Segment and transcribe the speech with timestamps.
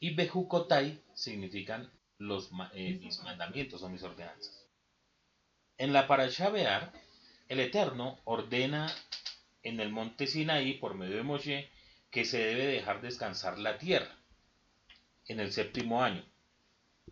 [0.00, 4.66] Y Bejukotai significan los, eh, mis mandamientos o mis ordenanzas.
[5.76, 6.92] En la Parashá Bear,
[7.48, 8.92] el Eterno ordena
[9.62, 11.70] en el monte Sinaí por medio de Moshe
[12.10, 14.16] que se debe dejar descansar la tierra
[15.26, 16.24] en el séptimo año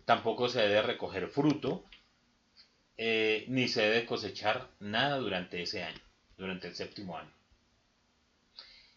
[0.07, 1.85] tampoco se debe recoger fruto,
[2.97, 6.01] eh, ni se debe cosechar nada durante ese año,
[6.39, 7.36] durante el séptimo año.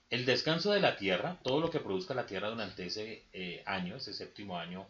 [0.09, 3.97] El descanso de la tierra, todo lo que produzca la tierra durante ese eh, año,
[3.97, 4.87] ese séptimo año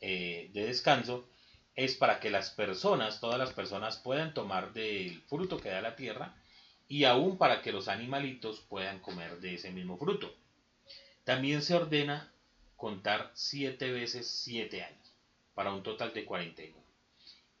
[0.00, 1.28] eh, de descanso,
[1.74, 5.96] es para que las personas, todas las personas puedan tomar del fruto que da la
[5.96, 6.36] tierra
[6.88, 10.34] y aún para que los animalitos puedan comer de ese mismo fruto.
[11.24, 12.32] También se ordena
[12.76, 15.12] contar siete veces siete años
[15.54, 16.76] para un total de 41.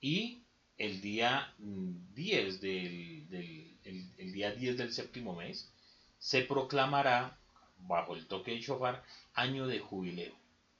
[0.00, 0.42] Y
[0.78, 3.78] el día 10 mm, del,
[4.18, 5.70] el, día 10 del séptimo mes
[6.20, 7.36] se proclamará
[7.78, 9.02] bajo el toque de shofar
[9.34, 10.34] año de jubileo,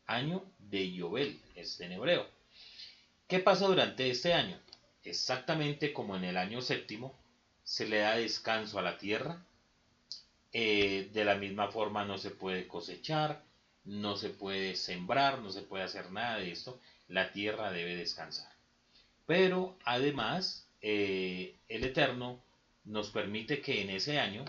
[0.07, 2.27] año de Yobel, es en hebreo.
[3.27, 4.59] ¿Qué pasa durante este año?
[5.03, 7.19] Exactamente como en el año séptimo,
[7.65, 9.43] se le da descanso a la tierra,
[10.53, 13.43] eh, de la misma forma no se puede cosechar,
[13.85, 18.53] no se puede sembrar, no se puede hacer nada de esto, la tierra debe descansar.
[19.27, 22.43] Pero además, eh, el Eterno
[22.85, 24.45] nos permite que en ese año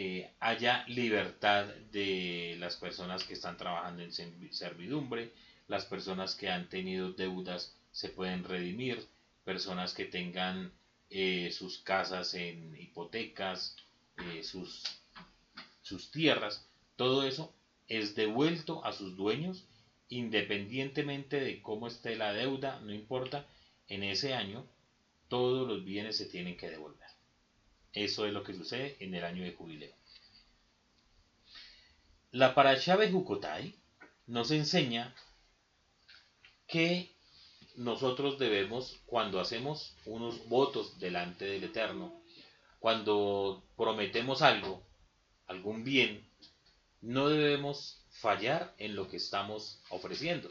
[0.00, 4.12] eh, haya libertad de las personas que están trabajando en
[4.52, 5.32] servidumbre,
[5.66, 9.08] las personas que han tenido deudas se pueden redimir,
[9.44, 10.72] personas que tengan
[11.10, 13.74] eh, sus casas en hipotecas,
[14.44, 14.84] sus,
[15.82, 17.52] sus tierras, todo eso
[17.88, 19.64] es devuelto a sus dueños
[20.10, 23.48] independientemente de cómo esté la deuda, no importa,
[23.88, 24.64] en ese año
[25.26, 27.07] todos los bienes se tienen que devolver.
[28.04, 29.92] Eso es lo que sucede en el año de jubileo.
[32.30, 33.74] La Parashá Bejukotai
[34.28, 35.16] nos enseña
[36.68, 37.10] que
[37.74, 42.22] nosotros debemos, cuando hacemos unos votos delante del Eterno,
[42.78, 44.86] cuando prometemos algo,
[45.48, 46.24] algún bien,
[47.00, 50.48] no debemos fallar en lo que estamos ofreciendo.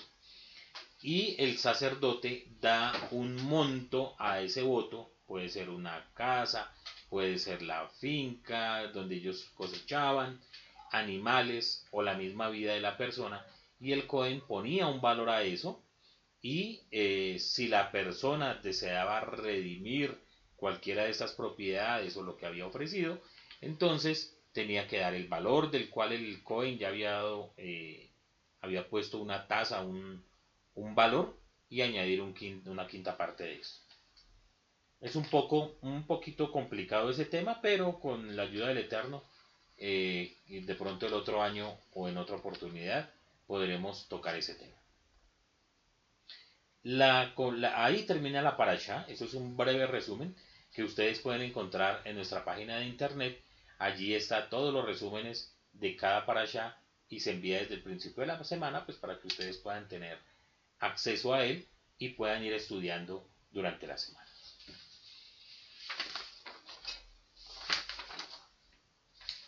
[1.01, 6.73] Y el sacerdote da un monto a ese voto, puede ser una casa,
[7.09, 10.39] puede ser la finca donde ellos cosechaban,
[10.91, 13.45] animales o la misma vida de la persona,
[13.79, 15.81] y el Cohen ponía un valor a eso,
[16.41, 20.17] y eh, si la persona deseaba redimir
[20.55, 23.19] cualquiera de estas propiedades o lo que había ofrecido,
[23.61, 28.09] entonces tenía que dar el valor del cual el coin ya había dado, eh,
[28.61, 30.23] había puesto una tasa, un,
[30.95, 31.37] valor
[31.69, 32.33] y añadir un
[32.65, 33.86] una quinta parte de eso.
[34.99, 39.23] Es un poco, un poquito complicado ese tema, pero con la ayuda del Eterno,
[39.77, 43.09] eh, de pronto el otro año o en otra oportunidad
[43.45, 44.75] podremos tocar ese tema.
[46.83, 47.33] La,
[47.75, 50.35] ahí termina la paracha, eso es un breve resumen
[50.73, 53.41] que ustedes pueden encontrar en nuestra página de internet
[53.79, 56.75] Allí está todos los resúmenes de cada parasha
[57.09, 60.17] y se envía desde el principio de la semana pues para que ustedes puedan tener
[60.79, 61.67] acceso a él
[61.99, 64.26] y puedan ir estudiando durante la semana.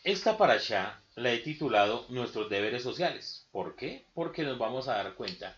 [0.03, 3.45] Esta parasha la he titulado Nuestros deberes sociales.
[3.51, 4.05] ¿Por qué?
[4.13, 5.57] Porque nos vamos a dar cuenta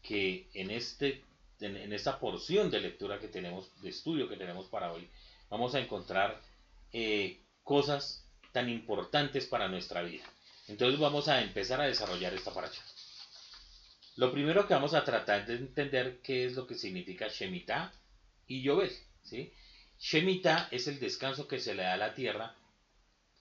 [0.00, 1.24] que en, este,
[1.58, 5.08] en, esta porción de lectura que tenemos, de estudio que tenemos para hoy,
[5.48, 6.40] vamos a encontrar
[6.92, 10.24] eh, cosas tan importantes para nuestra vida.
[10.68, 12.82] Entonces vamos a empezar a desarrollar esta paracha.
[14.14, 17.92] Lo primero que vamos a tratar de entender qué es lo que significa Shemitah
[18.46, 18.92] y Yobel.
[19.24, 19.52] ¿sí?
[19.98, 22.54] Shemitah es el descanso que se le da a la tierra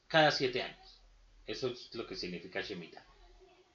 [0.09, 1.01] cada siete años.
[1.47, 3.05] Eso es lo que significa Shemitah.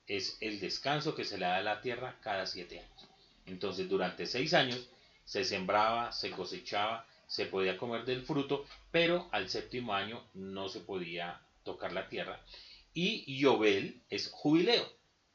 [0.07, 3.09] Es el descanso que se le da a la tierra cada siete años.
[3.47, 4.87] Entonces durante seis años
[5.25, 10.81] se sembraba, se cosechaba, se podía comer del fruto, pero al séptimo año no se
[10.81, 12.45] podía tocar la tierra.
[12.93, 14.87] Y Yobel es jubileo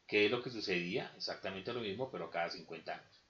[0.10, 1.14] ¿Qué es lo que sucedía?
[1.16, 3.22] Exactamente lo mismo, pero cada 50 años.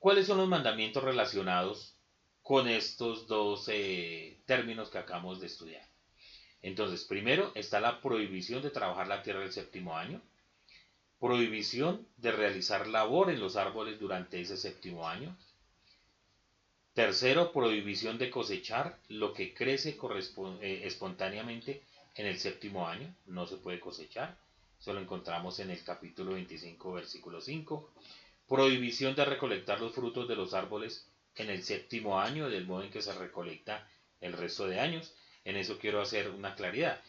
[0.00, 1.94] ¿Cuáles son los mandamientos relacionados
[2.42, 3.66] con estos dos
[4.46, 5.91] términos que acabamos de estudiar?
[6.62, 10.22] Entonces, primero está la prohibición de trabajar la tierra el séptimo año,
[11.18, 15.36] prohibición de realizar labor en los árboles durante ese séptimo año,
[16.94, 19.98] tercero, prohibición de cosechar lo que crece
[20.60, 21.82] eh, espontáneamente
[22.14, 24.36] en el séptimo año, no se puede cosechar.
[24.78, 27.92] Eso lo encontramos en el capítulo 25, versículo 5.
[28.48, 31.06] Prohibición de recolectar los frutos de los árboles
[31.36, 33.88] en el séptimo año, del modo en que se recolecta
[34.20, 35.14] el resto de años.
[35.44, 37.00] En eso quiero hacer una claridad.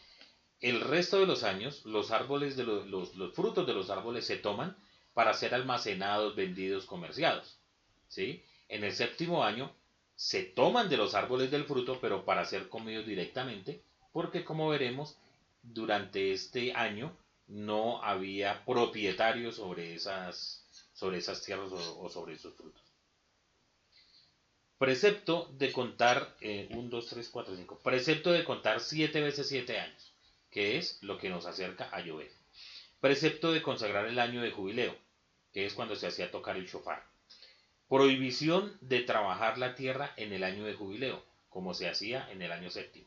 [0.60, 4.76] El resto de los años, los árboles los, frutos de los árboles se toman
[5.12, 7.58] para ser almacenados, vendidos, comerciados.
[8.08, 8.42] ¿sí?
[8.68, 9.72] En el séptimo año
[10.16, 13.82] se toman de los árboles del fruto, pero para ser comidos directamente,
[14.12, 15.16] porque como veremos,
[15.62, 17.16] durante este año
[17.46, 22.82] no había propietarios sobre esas, sobre esas tierras o, sobre esos frutos.
[24.78, 27.78] Precepto de contar, 1, 2, 3, 4, 5.
[27.82, 30.12] Precepto de contar 7 veces 7 años,
[30.50, 32.30] que es lo que nos acerca a llover.
[33.00, 34.96] Precepto de consagrar el año de jubileo,
[35.52, 37.04] que es cuando se hacía tocar el shofar.
[37.88, 42.50] Prohibición de trabajar la tierra en el año de jubileo, como se hacía en el
[42.50, 43.06] año séptimo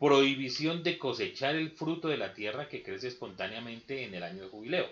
[0.00, 4.48] prohibición de cosechar el fruto de la tierra que crece espontáneamente en el año de
[4.48, 4.90] jubileo.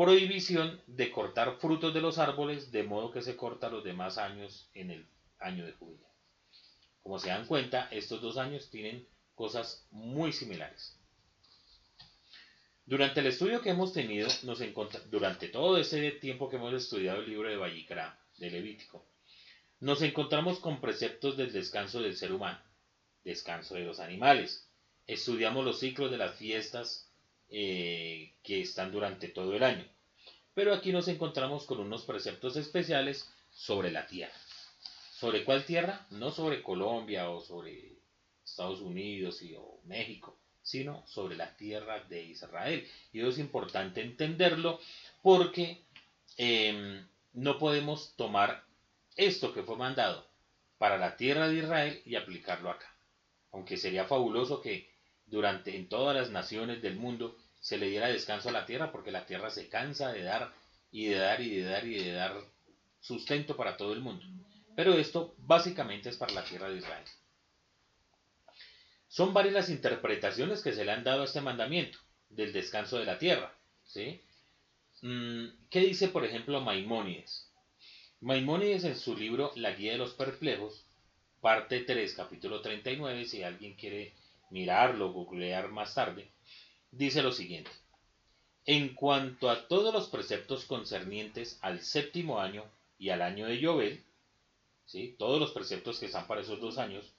[0.00, 4.70] Prohibición de cortar frutos de los árboles de modo que se corta los demás años
[4.72, 5.06] en el
[5.38, 6.08] año de jubileo.
[7.02, 10.98] Como se dan cuenta, estos dos años tienen cosas muy similares.
[12.86, 14.62] Durante el estudio que hemos tenido, nos
[15.10, 19.04] durante todo ese tiempo que hemos estudiado el libro de Vallicra, de Levítico,
[19.80, 22.58] nos encontramos con preceptos del descanso del ser humano
[23.22, 24.66] descanso de los animales.
[25.06, 27.09] Estudiamos los ciclos de las fiestas
[27.50, 29.84] eh, que están durante todo el año.
[30.54, 34.34] Pero aquí nos encontramos con unos preceptos especiales sobre la tierra.
[35.12, 36.06] ¿Sobre cuál tierra?
[36.10, 37.98] No sobre Colombia o sobre
[38.44, 42.88] Estados Unidos y, o México, sino sobre la tierra de Israel.
[43.12, 44.80] Y eso es importante entenderlo
[45.22, 45.82] porque
[46.36, 48.64] em, no podemos tomar
[49.16, 50.26] esto que fue mandado
[50.78, 52.90] para la tierra de Israel y aplicarlo acá
[53.52, 54.89] aunque sería fabuloso que
[55.30, 59.10] durante en todas las naciones del mundo se le diera descanso a la tierra, porque
[59.10, 60.52] la tierra se cansa de dar
[60.90, 62.34] y de dar y de dar y de dar
[63.00, 64.24] sustento para todo el mundo.
[64.74, 67.04] Pero esto básicamente es para la tierra de Israel.
[69.08, 71.98] Son varias las interpretaciones que se le han dado a este mandamiento
[72.28, 73.52] del descanso de la tierra.
[73.84, 74.20] ¿sí?
[75.02, 77.50] Mm, ¿Qué dice, por ejemplo, Maimónides?
[78.20, 80.84] Maimónides en su libro La Guía de los Perplejos
[81.40, 84.12] parte 3, capítulo 39, si alguien quiere
[84.50, 86.30] mirarlo o googlear más tarde,
[86.90, 87.70] dice lo siguiente.
[88.66, 92.64] En cuanto a todos los preceptos concernientes al séptimo año
[92.98, 94.04] y al año de Yobel,
[94.84, 95.16] ¿sí?
[95.18, 97.12] todos los preceptos que están para esos dos años,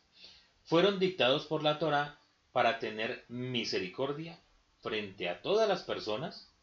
[0.64, 2.20] fueron dictados por la Torá
[2.52, 4.40] para tener misericordia
[4.82, 6.54] frente a todas las personas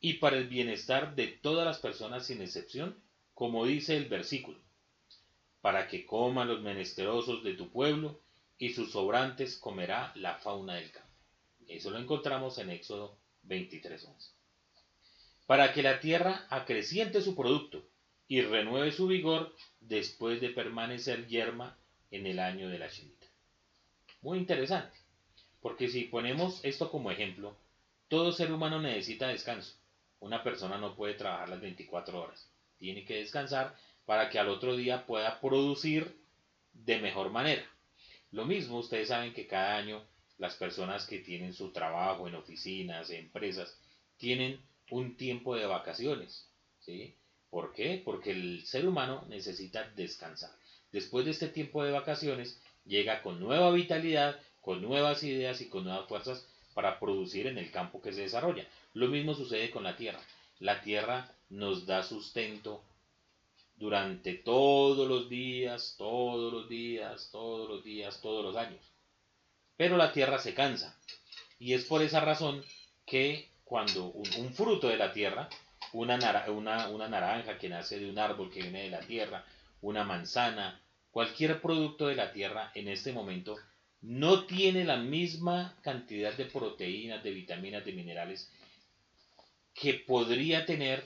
[0.00, 3.02] y para el bienestar de todas las personas sin excepción,
[3.34, 4.58] como dice el versículo
[5.60, 8.20] para que coman los menesterosos de tu pueblo,
[8.58, 11.08] y sus sobrantes comerá la fauna del campo.
[11.68, 14.30] Eso lo encontramos en Éxodo 23.11.
[15.46, 17.82] Para que la tierra acreciente su producto
[18.26, 21.76] y renueve su vigor después de permanecer yerma
[22.10, 23.26] en el año de la chinita.
[24.20, 24.98] Muy interesante,
[25.60, 27.56] porque si ponemos esto como ejemplo,
[28.08, 29.74] todo ser humano necesita descanso.
[30.20, 32.50] Una persona no puede trabajar las 24 horas.
[32.78, 36.18] Tiene que descansar para que al otro día pueda producir
[36.72, 37.64] de mejor manera.
[38.30, 40.04] Lo mismo, ustedes saben que cada año
[40.38, 43.76] las personas que tienen su trabajo en oficinas, en empresas,
[44.16, 46.48] tienen un tiempo de vacaciones.
[46.80, 47.14] ¿sí?
[47.50, 48.00] ¿Por qué?
[48.04, 50.50] Porque el ser humano necesita descansar.
[50.92, 55.84] Después de este tiempo de vacaciones, llega con nueva vitalidad, con nuevas ideas y con
[55.84, 58.66] nuevas fuerzas para producir en el campo que se desarrolla.
[58.94, 60.20] Lo mismo sucede con la tierra.
[60.60, 62.82] la tierra nos da sustento
[63.78, 68.80] durante todos los días, todos los días, todos los días, todos los años.
[69.76, 70.98] Pero la tierra se cansa.
[71.58, 72.64] Y es por esa razón
[73.06, 75.48] que cuando un, fruto de la tierra,
[75.92, 76.18] una,
[76.48, 79.44] una, una naranja que nace de un árbol que viene de la tierra,
[79.80, 80.80] una manzana,
[81.10, 83.56] cualquier producto de la tierra en este momento
[84.00, 88.52] no tiene la misma cantidad de proteínas, de vitaminas, de minerales
[89.74, 91.04] que podría tener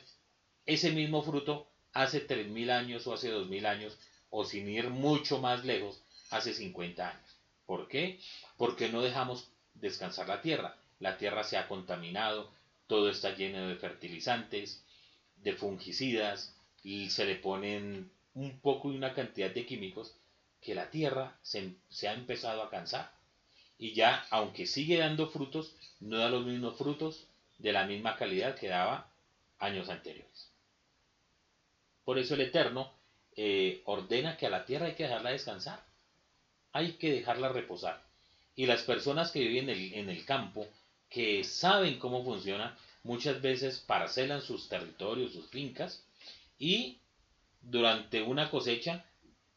[0.65, 3.99] ese mismo fruto hace 3.000 años o hace 2.000 años
[4.31, 7.37] o sin ir mucho más lejos, hace 50 años.
[7.67, 8.19] ¿Por qué?
[8.57, 10.77] Porque no dejamos descansar la tierra.
[11.01, 12.51] La tierra se ha contaminado,
[12.87, 14.85] todo está lleno de fertilizantes,
[15.37, 20.15] de fungicidas, y se le ponen un poco y una cantidad de químicos
[20.61, 23.13] que la tierra se, se, ha empezado a cansar.
[23.79, 27.27] Y ya, aunque sigue dando frutos, no da los mismos frutos
[27.59, 29.11] de la misma calidad que daba
[29.59, 30.52] años anteriores.
[32.13, 32.93] Por eso el Eterno
[33.37, 35.83] eh, ordena que a la tierra hay que dejarla descansar,
[36.71, 38.03] hay que dejarla reposar.
[38.55, 40.69] Y las personas que viven en el, en el campo,
[41.09, 46.05] que saben cómo funciona, muchas veces parcelan sus territorios, sus fincas,
[46.59, 46.99] y
[47.63, 49.07] durante una cosecha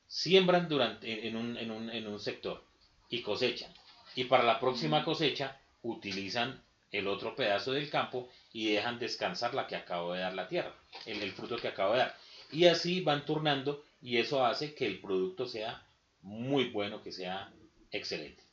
[0.07, 2.63] siembran durante, en, un, en, un, en un sector
[3.09, 3.73] y cosechan.
[4.15, 9.67] Y para la próxima cosecha utilizan el otro pedazo del campo y dejan descansar la
[9.67, 10.73] que acabo de dar la tierra,
[11.05, 12.24] el, el fruto que acabo de dar.
[12.51, 15.85] Y así van turnando y eso hace que el producto sea
[16.21, 17.51] muy bueno, que sea
[17.91, 18.43] excelente.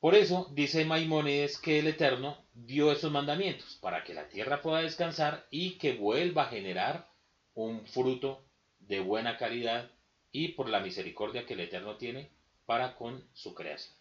[0.00, 4.82] Por eso dice Maimónides que el Eterno dio esos mandamientos para que la tierra pueda
[4.82, 7.08] descansar y que vuelva a generar
[7.54, 8.44] un fruto
[8.80, 9.90] de buena calidad
[10.30, 12.28] y por la misericordia que el Eterno tiene
[12.66, 13.94] para con su creación.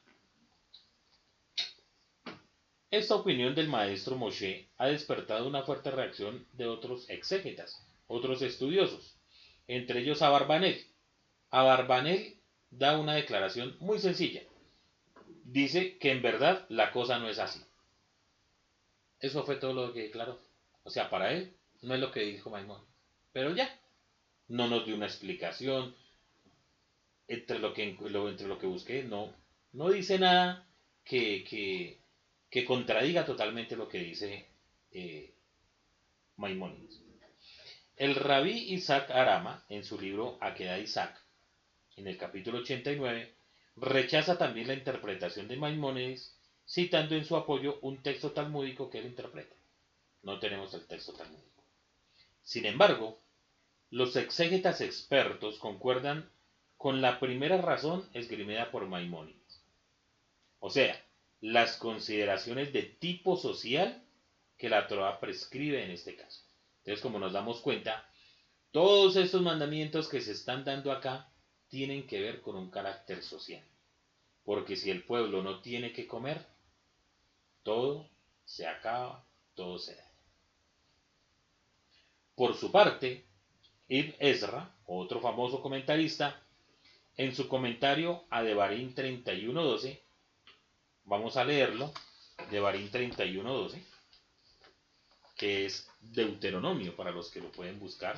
[2.91, 9.17] Esta opinión del maestro Moshe ha despertado una fuerte reacción de otros exégetas, otros estudiosos,
[9.67, 10.85] entre ellos Abarbanel.
[11.49, 12.37] Abarbanel
[12.69, 14.41] da una declaración muy sencilla.
[15.43, 17.61] Dice que en verdad la cosa no es así.
[19.19, 20.39] Eso fue todo lo que declaró.
[20.83, 22.81] O sea, para él no es lo que dijo Maimón.
[23.31, 23.79] Pero ya,
[24.47, 25.95] no nos dio una explicación.
[27.27, 29.33] Entre lo que, entre lo que busqué, no,
[29.71, 30.67] no dice nada
[31.05, 31.97] que, que,
[32.49, 34.45] que contradiga totalmente lo que dice
[34.91, 35.33] eh.
[38.03, 41.17] El rabí Isaac Arama, en su libro Aqueda Isaac,
[41.95, 43.33] en el capítulo 89,
[43.77, 46.35] rechaza también la interpretación de Maimónides,
[46.67, 49.55] citando en su apoyo un texto talmúdico que él interpreta.
[50.21, 51.63] No tenemos el texto talmúdico.
[52.41, 53.21] Sin embargo,
[53.89, 56.29] los exégetas expertos concuerdan
[56.75, 59.63] con la primera razón esgrimida por Maimónides.
[60.59, 61.01] O sea,
[61.39, 64.03] las consideraciones de tipo social
[64.57, 66.43] que la Torah prescribe en este caso.
[66.83, 68.07] Entonces, como nos damos cuenta,
[68.71, 71.31] todos estos mandamientos que se están dando acá
[71.67, 73.63] tienen que ver con un carácter social.
[74.43, 76.45] Porque si el pueblo no tiene que comer,
[77.63, 78.09] todo
[78.45, 79.25] se acaba,
[79.55, 80.11] todo se da.
[82.35, 83.25] Por su parte,
[83.87, 86.41] Ibn Ezra, otro famoso comentarista,
[87.15, 90.03] en su comentario a Devarim 31.12,
[91.05, 91.91] Vamos a leerlo
[92.49, 93.83] de Barín 31.12,
[95.35, 98.17] que es Deuteronomio para los que lo pueden buscar.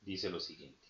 [0.00, 0.82] Dice lo siguiente.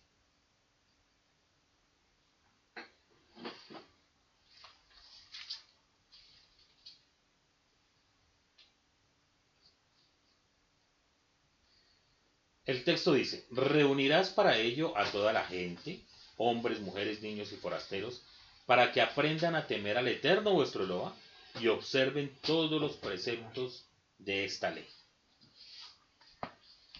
[12.65, 16.01] El texto dice, reunirás para ello a toda la gente,
[16.37, 18.23] hombres, mujeres, niños y forasteros,
[18.67, 21.15] para que aprendan a temer al Eterno vuestro Eloa
[21.61, 23.85] y observen todos los preceptos
[24.19, 24.87] de esta ley.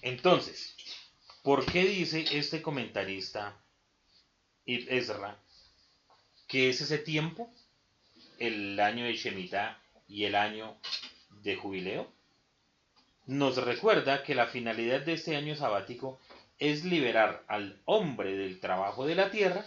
[0.03, 0.77] Entonces,
[1.45, 3.65] ¿por qué dice este comentarista
[4.67, 5.41] Ezra
[6.49, 7.55] que es ese tiempo,
[8.39, 10.77] el año de Shemitah y el año
[11.43, 12.13] de jubileo?
[13.27, 16.21] Nos recuerda que la finalidad de este año sabático
[16.59, 19.65] es liberar al hombre del trabajo de la tierra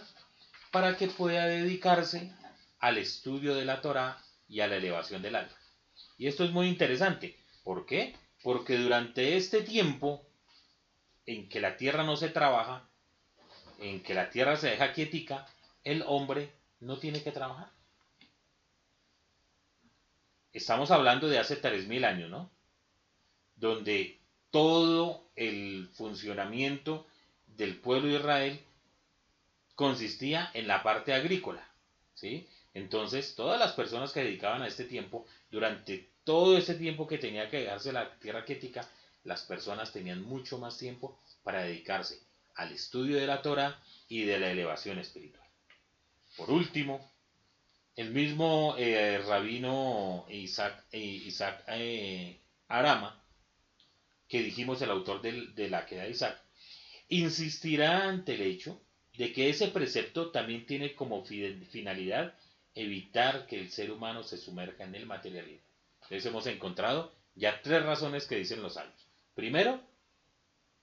[0.70, 2.30] para que pueda dedicarse
[2.78, 5.56] al estudio de la Torah y a la elevación del alma.
[6.18, 7.38] Y esto es muy interesante.
[7.64, 8.14] ¿Por qué?
[8.42, 10.25] Porque durante este tiempo
[11.26, 12.88] en que la tierra no se trabaja,
[13.80, 15.46] en que la tierra se deja quietica,
[15.84, 17.70] el hombre no tiene que trabajar.
[20.52, 22.50] Estamos hablando de hace 3.000 años, ¿no?
[23.56, 24.18] Donde
[24.50, 27.06] todo el funcionamiento
[27.46, 28.60] del pueblo de Israel
[29.74, 31.68] consistía en la parte agrícola.
[32.14, 32.48] ¿sí?
[32.74, 37.48] Entonces, todas las personas que dedicaban a este tiempo, durante todo ese tiempo que tenía
[37.48, 38.88] que dejarse la tierra quietica,
[39.26, 42.20] las personas tenían mucho más tiempo para dedicarse
[42.54, 43.78] al estudio de la Torah
[44.08, 45.46] y de la elevación espiritual.
[46.36, 47.12] Por último,
[47.96, 51.28] el mismo eh, rabino Isaac, eh,
[51.68, 53.22] eh, Arama,
[54.28, 56.40] que dijimos el autor de la queda de Isaac,
[57.08, 58.80] insistirá ante el hecho
[59.16, 62.34] de que ese precepto también tiene como finalidad
[62.74, 65.66] evitar que el ser humano se sumerja en el materialismo.
[66.02, 69.05] Entonces hemos encontrado ya tres razones que dicen los años.
[69.36, 69.78] Primero,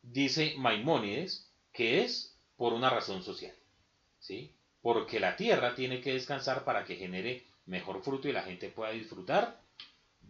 [0.03, 3.55] dice Maimónides que es por una razón social.
[4.19, 4.53] ¿sí?
[4.83, 8.91] Porque la tierra tiene que descansar para que genere mejor fruto y la gente pueda
[8.91, 9.59] disfrutar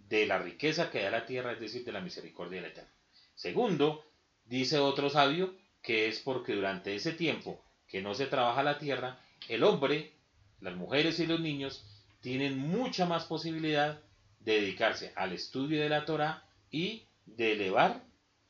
[0.08, 2.90] de la riqueza que da la tierra, es decir, de la misericordia del Eterno.
[3.36, 4.06] Segundo,
[4.46, 9.20] dice otro sabio que es porque durante ese tiempo que no se trabaja la tierra,
[9.50, 10.14] el hombre,
[10.62, 11.86] las mujeres y los niños
[12.22, 14.00] tienen mucha más posibilidad
[14.40, 18.02] de dedicarse al estudio de la Torah y de elevar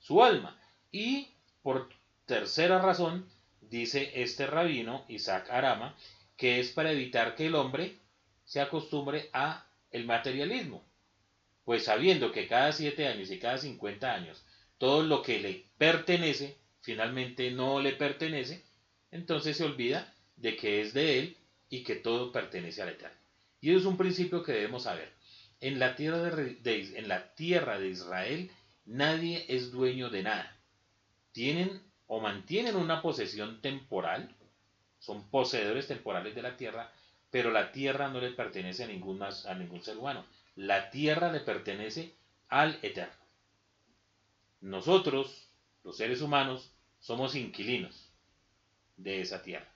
[0.04, 0.60] su alma.
[0.92, 1.30] Y
[1.64, 1.90] por
[2.26, 3.28] tercera razón,
[3.62, 5.96] dice este rabino Isaac Arama,
[6.38, 7.98] que es para evitar que el hombre
[8.46, 10.84] se acostumbre a el materialismo.
[11.64, 14.44] Pues sabiendo que cada siete años y cada cincuenta años
[14.78, 18.64] todo lo que le pertenece finalmente no le pertenece,
[19.12, 21.38] entonces se olvida de que es de él
[21.70, 23.18] y que todo pertenece al Eterno.
[23.62, 25.14] Y eso es un principio que debemos saber.
[25.62, 28.52] En la tierra de, en la tierra de Israel
[28.86, 30.58] nadie es dueño de nada.
[31.32, 34.36] Tienen o mantienen una posesión temporal,
[35.00, 36.92] son poseedores temporales de la tierra,
[37.32, 40.26] pero la tierra no le pertenece a ningún, a ningún ser humano.
[40.56, 42.16] La tierra le pertenece
[42.48, 43.24] al Eterno.
[44.62, 45.50] Nosotros,
[45.84, 48.12] los seres humanos, somos inquilinos
[48.98, 49.74] de esa tierra.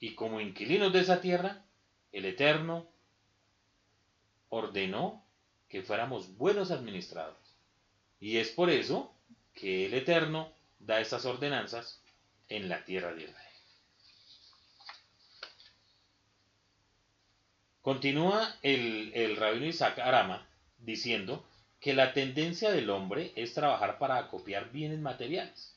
[0.00, 1.64] Y como inquilinos de esa tierra,
[2.12, 2.86] el Eterno
[4.48, 5.24] ordenó
[5.68, 7.43] que fuéramos buenos administrados.
[8.24, 9.12] Y es por eso
[9.52, 12.00] que el Eterno da estas ordenanzas
[12.48, 13.52] en la tierra de Israel.
[17.82, 21.44] Continúa el, rabino Isaac Arama diciendo
[21.80, 25.76] que la tendencia del hombre es trabajar para acopiar bienes materiales.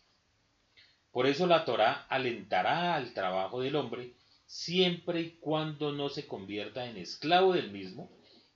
[1.12, 4.14] Por eso la Torá alentará al trabajo del hombre
[4.46, 8.10] siempre y cuando no se convierta en esclavo del mismo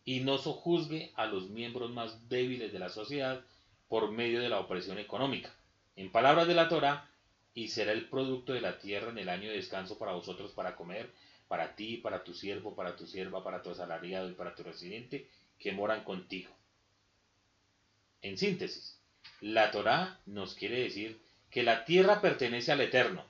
[0.06, 3.44] y no sojuzgue a los miembros más débiles de la sociedad
[3.92, 5.54] por medio de la opresión económica.
[5.98, 7.10] En palabras de la Torá,
[7.54, 10.78] y será el producto de la tierra en el año de descanso para vosotros para
[10.78, 11.10] comer,
[11.50, 15.28] para ti, para tu siervo, para tu sierva, para tu asalariado y para tu residente
[15.60, 16.50] que moran contigo.
[18.22, 18.98] En síntesis,
[19.42, 23.26] la Torá nos quiere decir que la tierra pertenece al Eterno,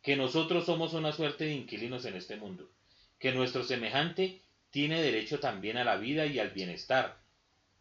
[0.00, 2.66] que nosotros somos una suerte de inquilinos en este mundo,
[3.18, 7.18] que nuestro semejante tiene derecho también a la vida y al bienestar,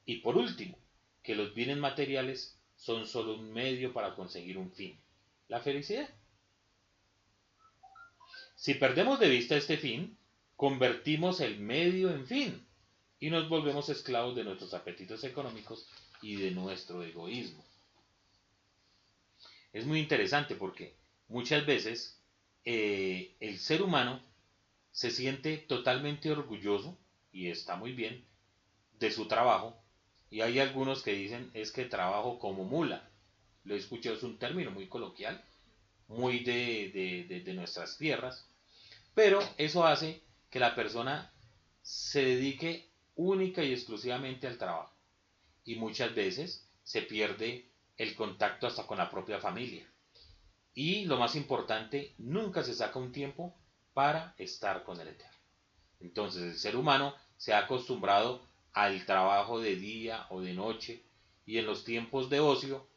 [0.06, 0.78] y por último,
[1.26, 4.96] que los bienes materiales son solo un medio para conseguir un fin,
[5.48, 6.08] la felicidad.
[8.56, 10.18] Si perdemos de vista este fin,
[10.56, 12.66] convertimos el medio en fin
[13.20, 15.88] y nos volvemos esclavos de nuestros apetitos económicos
[16.22, 17.64] y de nuestro egoísmo.
[19.74, 20.94] Es muy interesante porque
[21.28, 22.22] muchas veces
[22.66, 24.22] eh, el ser humano
[24.92, 26.98] se siente totalmente orgulloso,
[27.34, 28.24] y está muy bien,
[29.00, 29.78] de su trabajo,
[30.30, 33.10] y hay algunos que dicen es que trabajo como mula.
[33.64, 35.44] Lo he escuchado, es un término muy coloquial,
[36.08, 38.48] muy de, de nuestras tierras,
[39.14, 41.32] pero eso hace que la persona
[41.82, 44.96] se dedique única y exclusivamente al trabajo
[45.66, 49.86] y muchas veces se pierde el contacto hasta con la propia familia.
[50.74, 53.56] Y lo más importante, nunca se saca un tiempo
[53.94, 55.38] para estar con el Eterno.
[56.00, 61.02] Entonces el ser humano se ha acostumbrado al trabajo de día o de noche
[61.48, 62.88] y en los tiempos de ocio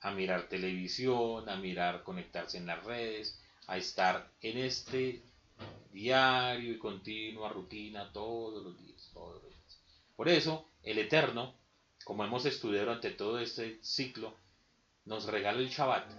[0.00, 5.22] a mirar televisión, a mirar conectarse en las redes, a estar en este
[5.92, 9.80] diario y continua rutina todos los días, todos los días.
[10.16, 11.54] Por eso el Eterno
[12.04, 14.34] como hemos estudiado durante todo este ciclo,
[15.04, 16.10] nos regala el Shabbat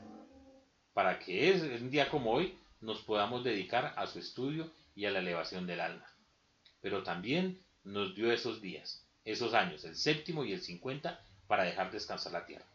[0.94, 5.12] para que es, un día como hoy nos podamos dedicar a su estudio y a
[5.12, 6.08] la elevación del alma.
[6.82, 11.92] Pero también nos dio esos días, esos años, el séptimo y el cincuenta, para dejar
[11.92, 12.66] descansar la tierra.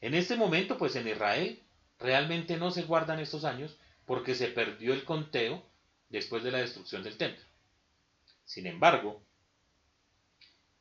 [0.00, 1.60] En este momento, pues en Israel
[1.98, 3.76] realmente no se guardan estos años
[4.06, 5.62] porque se perdió el conteo
[6.08, 7.44] después de la destrucción del templo.
[8.44, 9.22] Sin embargo,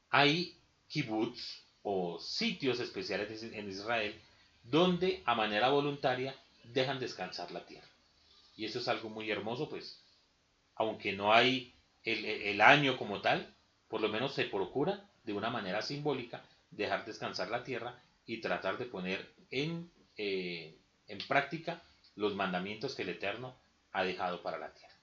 [0.10, 4.19] hay kibbutz o sitios especiales en Israel
[4.63, 7.88] donde a manera voluntaria dejan descansar la tierra.
[8.56, 10.02] Y eso es algo muy hermoso, pues,
[10.76, 13.54] aunque no hay el, año como tal,
[13.88, 18.78] por lo menos se procura de una manera simbólica, dejar descansar la tierra y tratar
[18.78, 21.82] de poner en, eh, en práctica
[22.16, 23.56] los mandamientos que el Eterno
[23.92, 24.94] ha dejado para la tierra.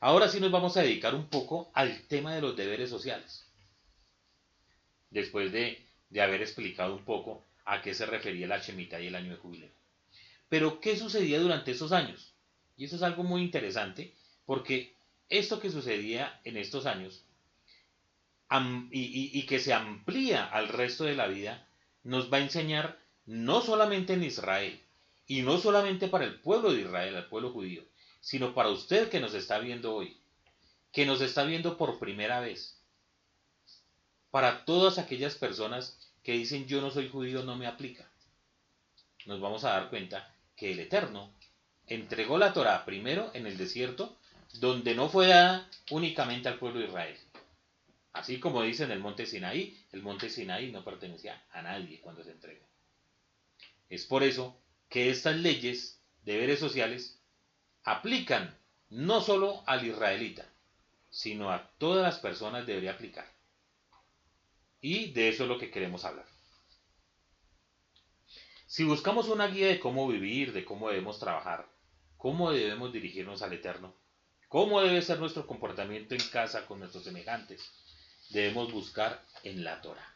[0.00, 3.46] Ahora sí nos vamos a dedicar un poco al tema de los deberes sociales.
[5.10, 9.14] Después de, de haber explicado un poco a qué se refería la Shemitah y el
[9.14, 9.70] año de jubileo.
[10.48, 12.34] Pero, ¿qué sucedía durante esos años?
[12.76, 14.94] Y eso es algo muy interesante porque
[15.32, 17.24] esto que sucedía en estos años
[18.90, 21.66] y, que se amplía al resto de la vida,
[22.04, 24.78] nos va a enseñar no solamente en Israel,
[25.26, 27.82] y no solamente para el pueblo de Israel, el pueblo judío,
[28.20, 30.18] sino para usted que nos está viendo hoy,
[30.92, 32.78] que nos está viendo por primera vez,
[34.30, 38.06] para todas aquellas personas que dicen yo no soy judío, no me aplica.
[39.24, 41.32] Nos vamos a dar cuenta que el Eterno
[41.86, 44.18] entregó la Torah primero en el desierto,
[44.52, 47.16] donde no fue dada únicamente al pueblo de Israel.
[48.12, 52.22] Así como dice en el monte Sinaí, el monte Sinaí no pertenecía a nadie cuando
[52.22, 52.66] se entregó.
[53.88, 57.18] Es por eso que estas leyes, deberes sociales,
[57.84, 58.56] aplican
[58.90, 60.46] no solo al israelita,
[61.08, 63.26] sino a todas las personas debería aplicar.
[64.80, 66.26] Y de eso es lo que queremos hablar.
[68.66, 71.68] Si buscamos una guía de cómo vivir, de cómo debemos trabajar,
[72.16, 73.94] cómo debemos dirigirnos al Eterno,
[74.52, 77.72] cómo debe ser nuestro comportamiento en casa con nuestros semejantes,
[78.28, 80.14] debemos buscar en la Torah.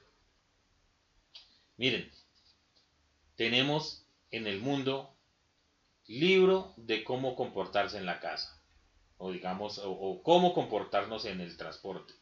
[1.78, 2.12] Miren,
[3.34, 5.16] tenemos en el mundo
[6.06, 8.62] libro de cómo comportarse en la casa,
[9.16, 12.12] o digamos, o, cómo comportarnos en el transporte.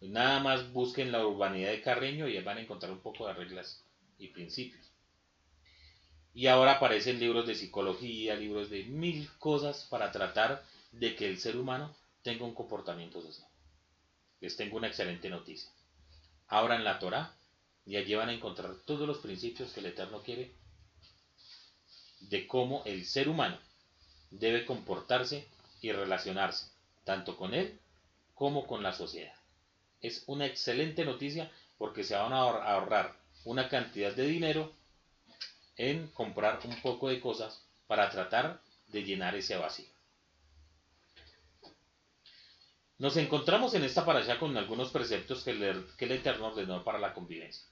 [0.00, 3.84] Nada más busquen la urbanidad de Carreño y van a encontrar un poco de reglas
[4.18, 4.90] y principios.
[6.34, 11.38] Y ahora aparecen libros de psicología, libros de mil cosas para tratar de que el
[11.38, 13.48] ser humano tenga un comportamiento social.
[14.40, 15.70] Les tengo una excelente noticia.
[16.48, 17.34] Abran la Torah
[17.86, 20.52] y allí van a encontrar todos los principios que el Eterno quiere
[22.20, 23.58] de cómo el ser humano
[24.30, 25.46] debe comportarse
[25.80, 26.70] y relacionarse,
[27.04, 27.78] tanto con él
[28.34, 29.34] como con la sociedad.
[30.00, 34.72] Es una excelente noticia porque se van a ahorrar una cantidad de dinero
[35.76, 39.99] en comprar un poco de cosas para tratar de llenar ese vacío.
[43.00, 47.00] Nos encontramos en esta allá con algunos preceptos que el, que el Eterno ordenó para
[47.00, 47.66] la convivencia.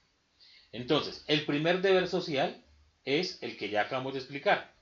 [0.73, 2.61] Entonces, el primer deber social
[3.05, 4.73] es el que ya acabamos de explicar,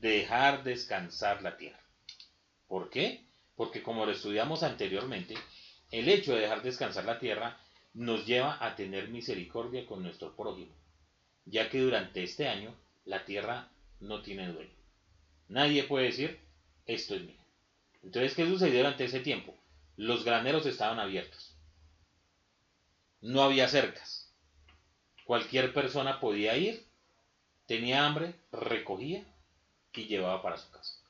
[0.00, 1.80] dejar descansar la tierra.
[2.68, 3.24] ¿Por qué?
[3.56, 5.34] Porque como lo estudiamos anteriormente,
[5.90, 7.58] el hecho de dejar descansar la tierra
[7.92, 10.72] nos lleva a tener misericordia con nuestro prójimo
[11.46, 13.68] ya que durante este año la tierra
[14.00, 14.74] no tiene dueño.
[15.48, 16.38] Nadie puede decir,
[16.86, 17.40] esto es mío.
[18.02, 19.54] Entonces, ¿qué sucedió durante ese tiempo?
[19.96, 21.56] Los graneros estaban abiertos.
[23.20, 24.32] No había cercas.
[25.24, 26.86] Cualquier persona podía ir,
[27.66, 29.24] tenía hambre, recogía
[29.92, 31.00] y llevaba para su casa.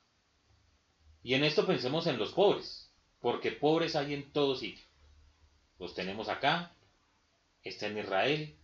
[1.21, 4.85] Y en esto pensemos en los pobres, porque pobres hay en todo sitio.
[5.77, 6.71] Los tenemos acá,
[7.63, 8.55] está en Israel,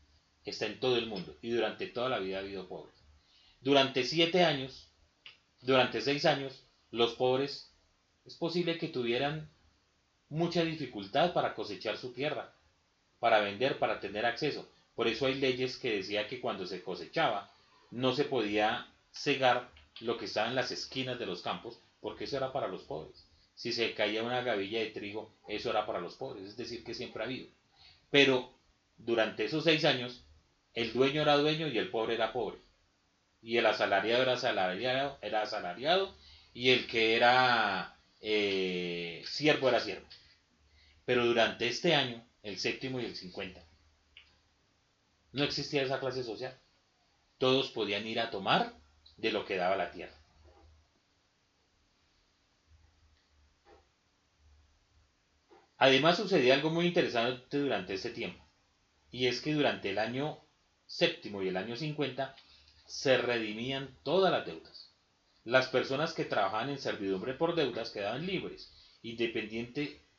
[0.45, 2.95] está en todo el mundo y durante toda la vida ha habido pobres.
[3.61, 4.87] Durante siete años,
[5.61, 7.71] durante seis años, los pobres
[8.25, 9.49] es posible que tuvieran
[10.33, 12.51] mucha dificultad para cosechar su tierra,
[13.19, 14.67] para vender, para tener acceso.
[14.95, 17.51] Por eso hay leyes que decía que cuando se cosechaba
[17.91, 19.69] no se podía cegar
[20.01, 23.27] lo que estaba en las esquinas de los campos, porque eso era para los pobres.
[23.53, 26.95] Si se caía una gavilla de trigo, eso era para los pobres, es decir, que
[26.95, 27.47] siempre ha habido.
[28.09, 28.51] Pero
[28.97, 30.23] durante esos seis años
[30.73, 32.57] el dueño era dueño y el pobre era pobre.
[33.43, 36.15] Y el asalariado era asalariado, era asalariado
[36.55, 40.07] y el que era eh, siervo era siervo.
[41.05, 43.63] Pero durante este año, el séptimo y el cincuenta,
[45.31, 46.57] no existía esa clase social.
[47.37, 48.73] Todos podían ir a tomar
[49.17, 50.17] de lo que daba la tierra.
[55.77, 58.41] Además sucedía algo muy interesante durante este tiempo,
[59.11, 60.39] y es que durante el año
[60.85, 62.33] séptimo y el año 50
[62.85, 64.93] se redimían todas las deudas.
[65.43, 68.71] Las personas que trabajaban en servidumbre por deudas quedaban libres,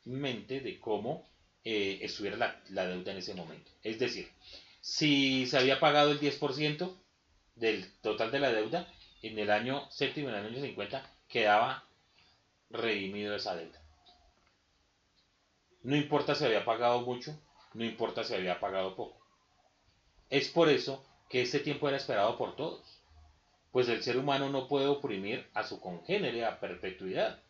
[0.05, 1.27] de cómo
[1.63, 3.71] eh, estuviera la, deuda en ese momento.
[3.83, 4.29] Es decir,
[4.81, 6.95] si se había pagado el 10%
[7.55, 8.87] del total de la deuda,
[9.21, 11.83] en el año séptimo en el año 50 quedaba
[12.69, 13.81] redimido esa deuda.
[15.81, 17.39] No importa si había pagado mucho,
[17.73, 19.19] no importa si había pagado poco.
[20.29, 23.01] Es por eso que este tiempo era esperado por todos,
[23.71, 27.41] pues el ser humano no puede oprimir a su congénere a perpetuidad.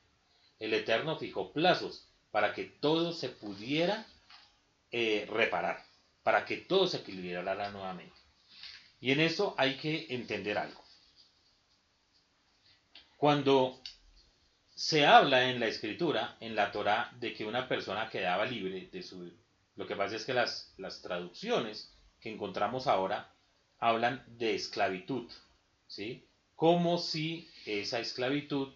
[0.60, 4.06] El Eterno fijó plazos para que todo se pudiera
[4.92, 5.82] eh, reparar,
[6.22, 8.18] para que todo se equilibrara nuevamente.
[9.00, 10.84] Y en eso hay que entender algo.
[13.16, 13.82] Cuando
[14.76, 19.02] se habla en la escritura, en la Torah, de que una persona quedaba libre de
[19.02, 19.32] su...
[19.78, 23.34] Lo que pasa es que las, las traducciones que encontramos ahora
[23.80, 25.32] hablan de esclavitud,
[25.88, 26.28] ¿sí?
[26.54, 28.74] Como si esa esclavitud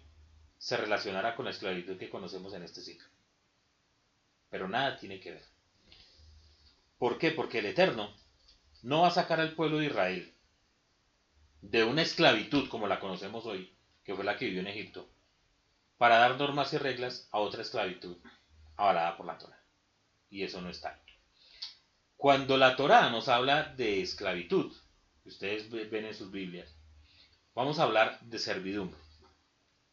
[0.56, 3.09] se relacionara con la esclavitud que conocemos en este siglo.
[4.50, 5.44] Pero nada tiene que ver.
[6.98, 7.30] ¿Por qué?
[7.30, 8.14] Porque el Eterno
[8.82, 10.34] no va a sacar al pueblo de Israel
[11.62, 15.08] de una esclavitud como la conocemos hoy, que fue la que vivió en Egipto,
[15.98, 18.16] para dar normas y reglas a otra esclavitud
[18.76, 19.62] avalada por la Torah.
[20.30, 21.00] Y eso no está.
[22.16, 24.74] Cuando la Torah nos habla de esclavitud,
[25.24, 26.74] ustedes ven en sus Biblias,
[27.54, 28.98] vamos a hablar de servidumbre.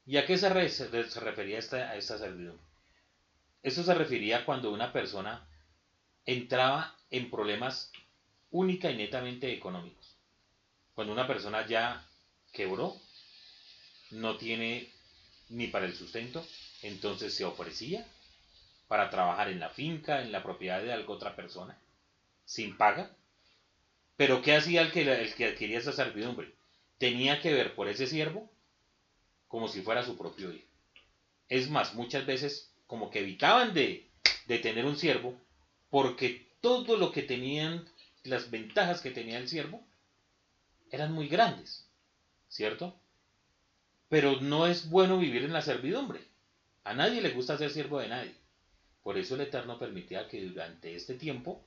[0.05, 2.66] ¿Y a qué se, refería esta, a esta servidumbre?
[3.67, 5.45] Eso se refería cuando una persona
[6.25, 7.91] entraba en problemas
[8.49, 10.15] única y netamente económicos.
[10.93, 12.01] Cuando una persona ya
[12.53, 12.95] quebró,
[14.11, 14.89] no tiene
[15.49, 16.47] ni para el sustento,
[16.81, 18.07] entonces se ofrecía
[18.87, 21.77] para trabajar en la finca, en la propiedad de algo otra persona,
[22.45, 23.11] sin paga.
[24.15, 26.53] Pero ¿qué hacía el que, el que adquiría esa servidumbre?
[26.99, 28.49] Tenía que ver por ese siervo
[29.49, 30.69] como si fuera su propio hijo.
[31.49, 34.09] Es más, muchas veces como que evitaban de,
[34.47, 35.39] tener un siervo
[35.89, 37.85] porque todo lo que tenían,
[38.23, 39.85] las ventajas que tenía el siervo,
[40.89, 41.89] eran muy grandes,
[42.47, 42.97] ¿cierto?
[44.09, 46.21] Pero no es bueno vivir en la servidumbre.
[46.85, 48.35] A nadie le gusta ser siervo de nadie.
[49.03, 51.65] Por eso el Eterno permitía que durante este tiempo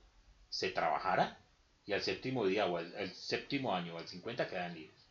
[0.49, 1.39] se trabajara
[1.85, 5.07] y al séptimo día o al, séptimo año o al 50 quedan libres.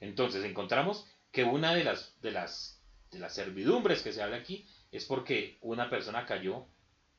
[0.00, 2.80] Entonces encontramos que una de las, de las
[3.28, 6.66] servidumbres que se habla aquí es porque una persona cayó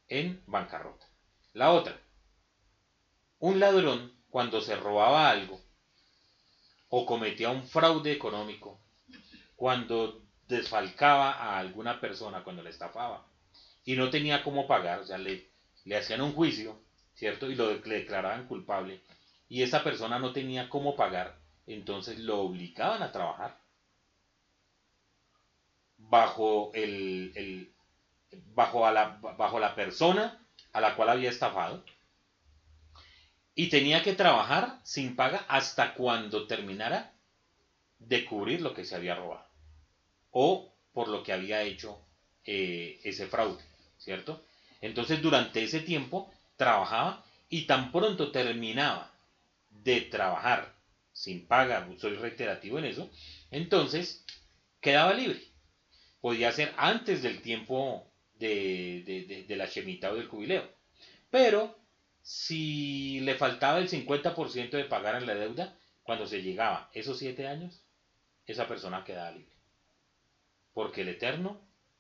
[0.08, 1.08] en bancarrota.
[1.54, 2.00] La otra,
[3.40, 5.60] un ladrón cuando se robaba algo
[6.90, 8.80] o cometía un fraude económico,
[9.56, 13.26] cuando desfalcaba a alguna persona, cuando le estafaba
[13.84, 15.50] y no tenía cómo pagar, o sea, le,
[15.86, 16.80] le hacían un juicio,
[17.16, 17.50] ¿cierto?
[17.50, 19.02] Y lo le declaraban culpable
[19.50, 23.63] y esa persona no tenía cómo pagar, entonces lo obligaban a trabajar
[26.14, 27.74] bajo, el,
[28.54, 30.40] bajo, a la, bajo la persona
[30.72, 31.84] a la cual había estafado.
[33.56, 37.14] Y tenía que trabajar sin paga hasta cuando terminara
[37.98, 39.48] de cubrir lo que se había robado.
[40.30, 42.00] O por lo que había hecho
[42.46, 43.64] eh, ese fraude,
[43.98, 44.40] ¿cierto?
[44.82, 49.12] Entonces durante ese tiempo trabajaba y tan pronto terminaba
[49.72, 50.76] de trabajar
[51.12, 53.10] sin paga, soy reiterativo en eso,
[53.50, 54.24] entonces
[54.80, 55.53] quedaba libre
[56.24, 58.10] podía ser antes del tiempo
[58.40, 60.64] de, la chemita o del jubileo.
[61.30, 61.78] Pero
[62.22, 67.46] si le faltaba el 50% de pagar en la deuda, cuando se llegaba esos siete
[67.46, 67.84] años,
[68.48, 69.52] esa persona quedaba libre.
[70.74, 71.60] Porque el Eterno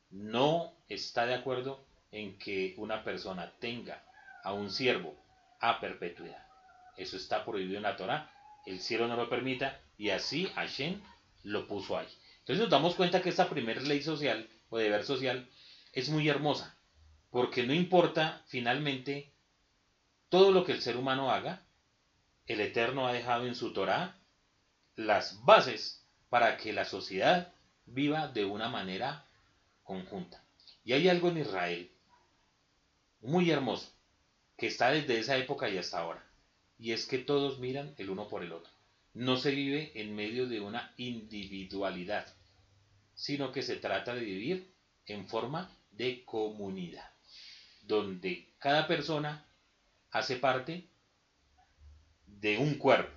[0.09, 4.05] no está de acuerdo en que una persona tenga
[4.41, 5.17] a un siervo
[5.59, 6.47] a perpetuidad.
[6.95, 8.31] Eso está prohibido en la Torah.
[8.65, 11.01] El cielo no lo permita y así Hashem
[11.43, 12.07] lo puso ahí.
[12.43, 15.49] Entonces nos damos cuenta que esta primera ley social o deber social
[15.93, 16.77] es muy hermosa,
[17.29, 19.31] porque no importa finalmente
[20.27, 21.65] todo lo que el ser humano haga,
[22.45, 24.19] el Eterno ha dejado en su Torah
[24.97, 27.53] las bases para que la sociedad
[27.85, 29.25] viva de una manera
[29.83, 30.43] conjunta.
[30.83, 31.91] Y hay algo en Israel
[33.21, 33.89] muy hermoso,
[34.57, 36.21] que está desde esa época y hasta ahora,
[36.77, 38.72] y es que todos miran el uno por el otro
[39.13, 42.25] no se vive en medio de una individualidad,
[43.13, 44.73] sino que se trata de vivir
[45.05, 47.09] en forma de comunidad,
[47.83, 49.45] donde cada persona
[50.11, 50.87] hace parte
[52.25, 53.13] de un cuerpo.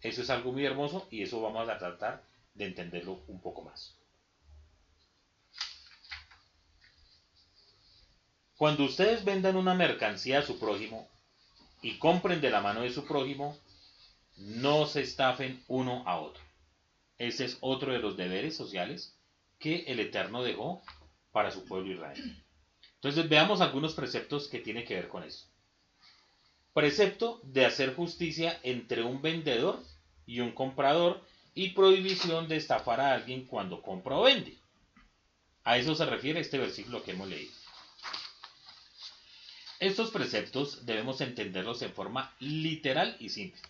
[0.00, 2.22] Eso es algo muy hermoso y eso vamos a tratar
[2.54, 3.94] de entenderlo un poco más.
[8.56, 11.08] Cuando ustedes vendan una mercancía a su prójimo
[11.80, 13.56] y compren de la mano de su prójimo,
[14.38, 16.42] no se estafen uno a otro.
[17.18, 19.16] Ese es otro de los deberes sociales
[19.58, 20.82] que el Eterno dejó
[21.32, 22.44] para su pueblo Israel.
[22.94, 25.46] Entonces veamos algunos preceptos que tienen que ver con eso.
[26.72, 29.82] Precepto de hacer justicia entre un vendedor
[30.26, 31.20] y un comprador
[31.54, 34.56] y prohibición de estafar a alguien cuando compra o vende.
[35.64, 37.52] A eso se refiere este versículo que hemos leído.
[39.80, 43.60] Estos preceptos debemos entenderlos en forma literal y simple.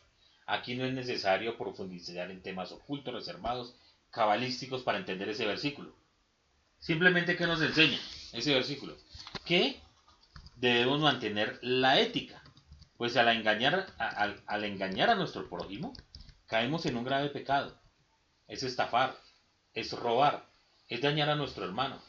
[0.50, 3.76] Aquí no es necesario profundizar en temas ocultos, reservados,
[4.11, 5.94] cabalísticos para entender ese versículo.
[6.78, 7.98] Simplemente que nos enseña
[8.32, 8.96] ese versículo.
[9.44, 9.78] Que
[10.56, 12.42] debemos mantener la ética.
[12.96, 15.92] Pues al engañar, al engañar a nuestro prójimo,
[16.46, 17.78] caemos en un grave pecado.
[18.46, 19.18] Es estafar,
[19.74, 20.48] es robar,
[20.88, 22.00] es dañar a nuestro hermano.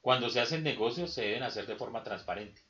[0.00, 2.62] Cuando se hacen negocios se deben hacer de forma transparente.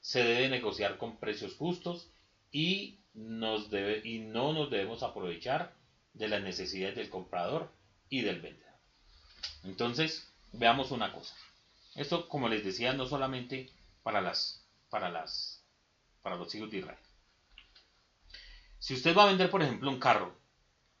[0.00, 2.12] Se debe negociar con precios justos
[2.52, 5.74] y, nos debe, y no nos debemos aprovechar
[6.14, 7.72] de las necesidades del comprador
[8.08, 8.74] y del vendedor.
[9.64, 11.34] Entonces, veamos una cosa.
[11.94, 13.70] Esto, como les decía, no solamente
[14.02, 15.64] para las para las
[16.22, 16.98] para los hijos de Israel.
[18.78, 20.38] Si usted va a vender, por ejemplo, un carro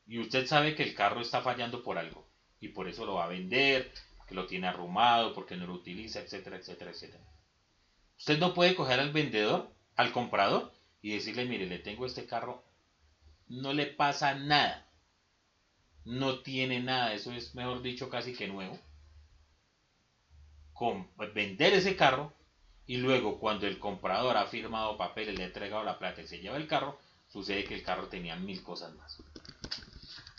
[0.06, 2.28] y usted sabe que el carro está fallando por algo
[2.60, 3.92] y por eso lo va a vender,
[4.28, 7.24] que lo tiene arrumado, porque no lo utiliza, etcétera, etcétera, etcétera.
[8.18, 12.62] Usted no puede coger al vendedor, al comprador y decirle, mire, le tengo este carro,
[13.48, 14.86] no le pasa nada,
[16.04, 18.78] no tiene nada, eso es mejor dicho casi que nuevo.
[20.72, 22.32] Con, vender ese carro
[22.86, 26.38] y luego cuando el comprador ha firmado papeles, le ha entregado la plata y se
[26.38, 29.22] lleva el carro, sucede que el carro tenía mil cosas más.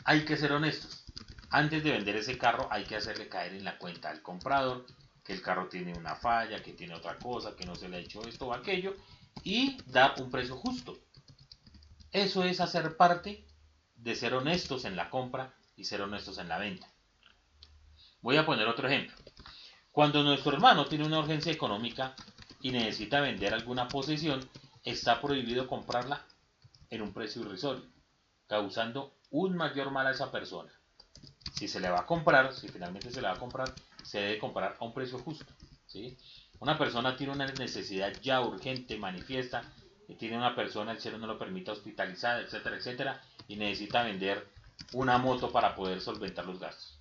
[0.04, 1.06] Hay que ser honestos.
[1.50, 4.86] Antes de vender ese carro hay que hacerle caer en la cuenta al comprador
[5.24, 8.00] que el carro tiene una falla, que tiene otra cosa, que no se le ha
[8.00, 8.96] hecho esto o aquello
[9.44, 10.98] y dar un precio justo.
[12.12, 13.46] Eso es hacer parte
[13.96, 16.92] de ser honestos en la compra y ser honestos en la venta.
[18.22, 19.16] Voy a poner otro ejemplo.
[19.92, 22.16] Cuando nuestro hermano tiene una urgencia económica
[22.62, 24.48] y necesita vender alguna posesión,
[24.84, 26.26] está prohibido comprarla
[26.90, 27.86] en un precio irrisorio,
[28.48, 30.72] causando un mayor mal a esa persona.
[31.54, 34.40] Si se le va a comprar, si finalmente se le va a comprar, se debe
[34.40, 35.46] comprar a un precio justo.
[35.86, 36.18] ¿sí?
[36.62, 39.64] Una persona tiene una necesidad ya urgente, manifiesta,
[40.20, 44.48] tiene una persona, el cielo no lo permite hospitalizada, etcétera, etcétera, y necesita vender
[44.94, 47.00] una moto para poder solventar los gastos.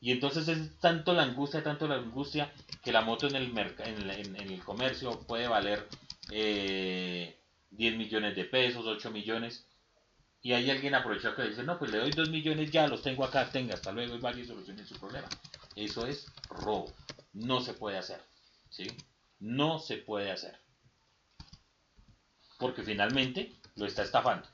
[0.00, 4.36] Y entonces es tanto la angustia, tanto la angustia, que la moto en el, en,
[4.36, 5.86] el comercio puede valer
[6.32, 7.38] eh,
[7.70, 9.68] 10 millones de pesos, 8 millones,
[10.42, 13.24] y hay alguien aprovechado que dice, no, pues le doy 2 millones ya, los tengo
[13.24, 15.28] acá, tenga, hasta luego y vaya y solucione su problema.
[15.76, 16.92] Eso es robo.
[17.32, 18.29] No se puede hacer.
[18.70, 18.86] ¿Sí?
[19.38, 20.58] No se puede hacer.
[22.58, 24.48] Porque finalmente lo está estafando.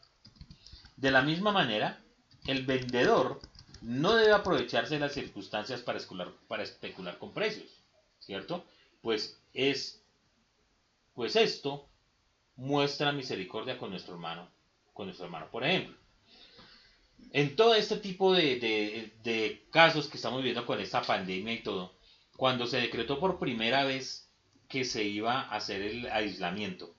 [0.96, 2.02] De la misma manera,
[2.46, 3.40] el vendedor
[3.82, 7.70] no debe aprovecharse de las circunstancias para especular, con precios.
[8.18, 8.64] ¿Cierto?
[9.02, 10.02] Pues es,
[11.14, 11.88] pues esto
[12.56, 14.48] muestra misericordia con nuestro hermano,
[14.92, 15.48] con nuestro hermano.
[15.50, 15.96] Por ejemplo,
[17.32, 21.95] en todo este tipo de, casos que estamos viviendo con esta pandemia y todo,
[22.36, 24.30] cuando se decretó por primera vez
[24.68, 26.94] que se iba a hacer el aislamiento,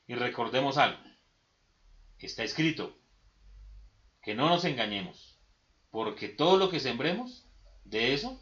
[0.07, 1.03] Y recordemos algo.
[2.19, 2.97] Está escrito.
[4.23, 5.39] Que no nos engañemos.
[5.91, 7.47] Porque todo lo que sembremos,
[7.85, 8.41] de eso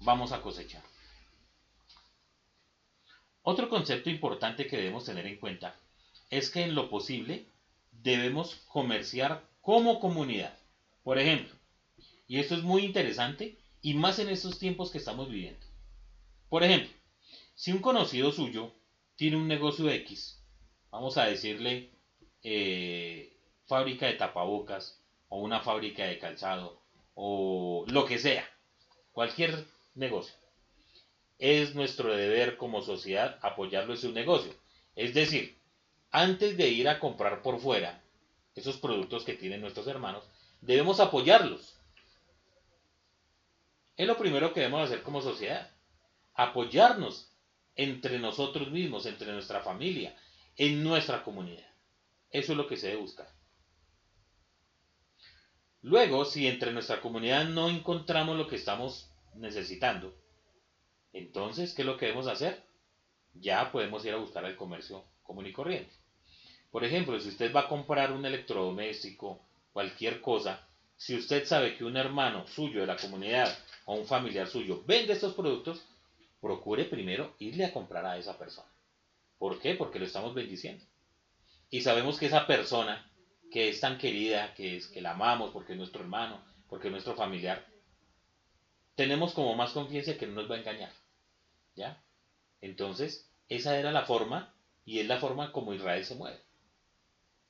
[0.00, 0.82] vamos a cosechar.
[3.42, 5.78] Otro concepto importante que debemos tener en cuenta
[6.30, 7.46] es que en lo posible
[7.92, 10.58] debemos comerciar como comunidad.
[11.04, 11.55] Por ejemplo,
[12.26, 15.64] y esto es muy interesante y más en estos tiempos que estamos viviendo.
[16.48, 16.90] Por ejemplo,
[17.54, 18.72] si un conocido suyo
[19.16, 20.42] tiene un negocio X,
[20.90, 21.90] vamos a decirle
[22.42, 26.82] eh, fábrica de tapabocas o una fábrica de calzado
[27.14, 28.48] o lo que sea,
[29.12, 30.34] cualquier negocio.
[31.38, 34.54] Es nuestro deber como sociedad apoyarlo en su negocio.
[34.94, 35.58] Es decir,
[36.10, 38.02] antes de ir a comprar por fuera
[38.54, 40.24] esos productos que tienen nuestros hermanos,
[40.60, 41.75] debemos apoyarlos.
[43.96, 45.70] Es lo primero que debemos hacer como sociedad.
[46.34, 47.30] Apoyarnos
[47.74, 50.14] entre nosotros mismos, entre nuestra familia,
[50.56, 51.66] en nuestra comunidad.
[52.30, 53.28] Eso es lo que se debe buscar.
[55.82, 60.14] Luego, si entre nuestra comunidad no encontramos lo que estamos necesitando,
[61.12, 62.62] entonces, ¿qué es lo que debemos hacer?
[63.34, 65.94] Ya podemos ir a buscar el comercio común y corriente.
[66.70, 69.40] Por ejemplo, si usted va a comprar un electrodoméstico,
[69.72, 70.66] cualquier cosa,
[70.96, 73.56] si usted sabe que un hermano suyo de la comunidad
[73.86, 75.82] o un familiar suyo vende estos productos,
[76.40, 78.68] procure primero irle a comprar a esa persona.
[79.38, 79.74] ¿Por qué?
[79.74, 80.84] Porque lo estamos bendiciendo.
[81.70, 83.10] Y sabemos que esa persona
[83.50, 86.92] que es tan querida, que, es, que la amamos porque es nuestro hermano, porque es
[86.92, 87.64] nuestro familiar,
[88.96, 90.92] tenemos como más confianza que no nos va a engañar.
[91.74, 92.02] ¿Ya?
[92.60, 94.52] Entonces, esa era la forma
[94.84, 96.40] y es la forma como Israel se mueve.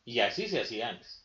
[0.04, 1.24] Y así se hacía antes.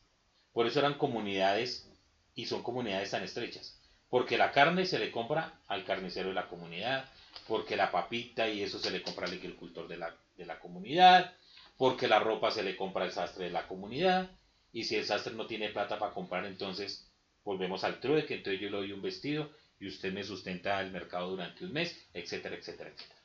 [0.53, 1.89] Por eso eran comunidades
[2.33, 3.80] y son comunidades tan estrechas.
[4.11, 7.09] Porque la carne se le compra al carnicero de la comunidad,
[7.47, 11.33] porque la papita y eso se le compra al agricultor de la, de la comunidad,
[11.77, 14.29] porque la ropa se le compra al sastre de la comunidad,
[14.73, 17.09] y si el sastre no tiene plata para comprar, entonces
[17.45, 19.49] volvemos al trueque, entonces yo le doy un vestido
[19.79, 23.19] y usted me sustenta el mercado durante un mes, etcétera, etcétera, etcétera.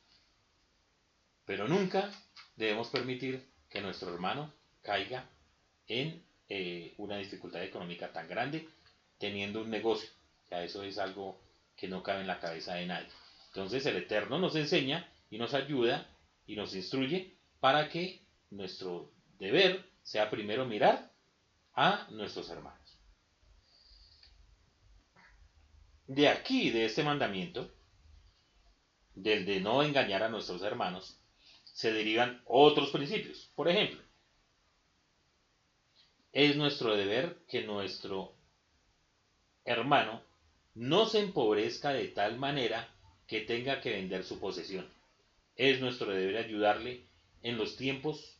[1.45, 2.09] Pero nunca
[2.55, 5.29] debemos permitir que nuestro hermano caiga
[5.87, 8.67] en eh, una dificultad económica tan grande
[9.19, 10.09] teniendo un negocio.
[10.49, 11.39] Ya eso es algo
[11.75, 13.09] que no cabe en la cabeza de nadie.
[13.47, 16.09] Entonces el Eterno nos enseña y nos ayuda
[16.45, 21.11] y nos instruye para que nuestro deber sea primero mirar
[21.73, 22.97] a nuestros hermanos.
[26.07, 27.69] De aquí, de este mandamiento,
[29.13, 31.19] del de no engañar a nuestros hermanos,
[31.65, 33.51] se derivan otros principios.
[33.55, 34.01] Por ejemplo,
[36.31, 38.33] es nuestro deber que nuestro
[39.65, 40.21] hermano
[40.77, 42.87] no se empobrezca de tal manera
[43.25, 44.87] que tenga que vender su posesión.
[45.55, 47.07] Es nuestro deber ayudarle
[47.41, 48.37] en los tiempos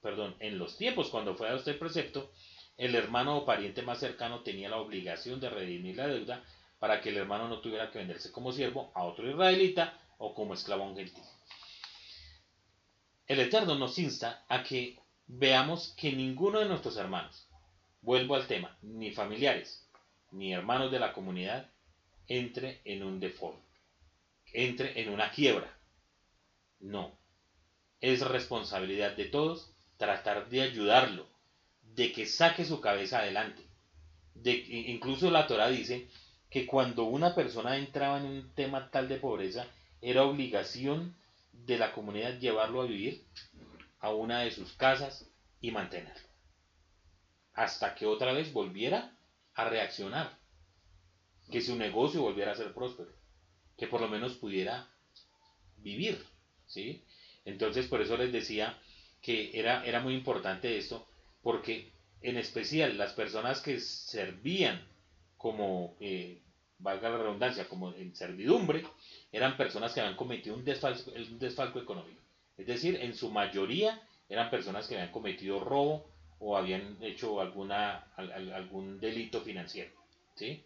[0.00, 2.32] perdón, en los tiempos cuando fue a este precepto,
[2.76, 6.44] el hermano o pariente más cercano tenía la obligación de redimir la deuda
[6.80, 10.54] para que el hermano no tuviera que venderse como siervo a otro israelita o como
[10.54, 11.22] esclavo a un gentil.
[13.28, 17.48] El Eterno nos insta a que veamos que ninguno de nuestros hermanos,
[18.02, 19.88] vuelvo al tema, ni familiares,
[20.30, 21.70] ni hermanos de la comunidad,
[22.28, 23.58] entre en un default,
[24.52, 25.72] entre en una quiebra.
[26.80, 27.16] No.
[28.00, 31.26] Es responsabilidad de todos tratar de ayudarlo,
[31.94, 33.62] de que saque su cabeza adelante.
[34.34, 36.08] De, incluso la Torah dice
[36.50, 39.66] que cuando una persona entraba en un tema tal de pobreza,
[40.00, 41.14] era obligación
[41.52, 43.24] de la comunidad llevarlo a vivir
[44.00, 45.28] a una de sus casas
[45.60, 46.31] y mantenerlo.
[47.54, 49.16] Hasta que otra vez volviera
[49.54, 50.38] a reaccionar,
[51.50, 53.12] que su negocio volviera a ser próspero,
[53.76, 54.88] que por lo menos pudiera
[55.76, 56.24] vivir,
[56.66, 57.04] ¿sí?
[57.44, 58.78] Entonces, por eso les decía
[59.20, 61.06] que era, era muy importante esto,
[61.42, 64.86] porque en especial las personas que servían
[65.36, 66.40] como, eh,
[66.78, 68.84] valga la redundancia, como en servidumbre,
[69.30, 72.20] eran personas que habían cometido un desfalco, un desfalco económico.
[72.56, 76.11] Es decir, en su mayoría eran personas que habían cometido robo
[76.44, 79.92] o habían hecho alguna, algún delito financiero.
[80.34, 80.60] ¿sí?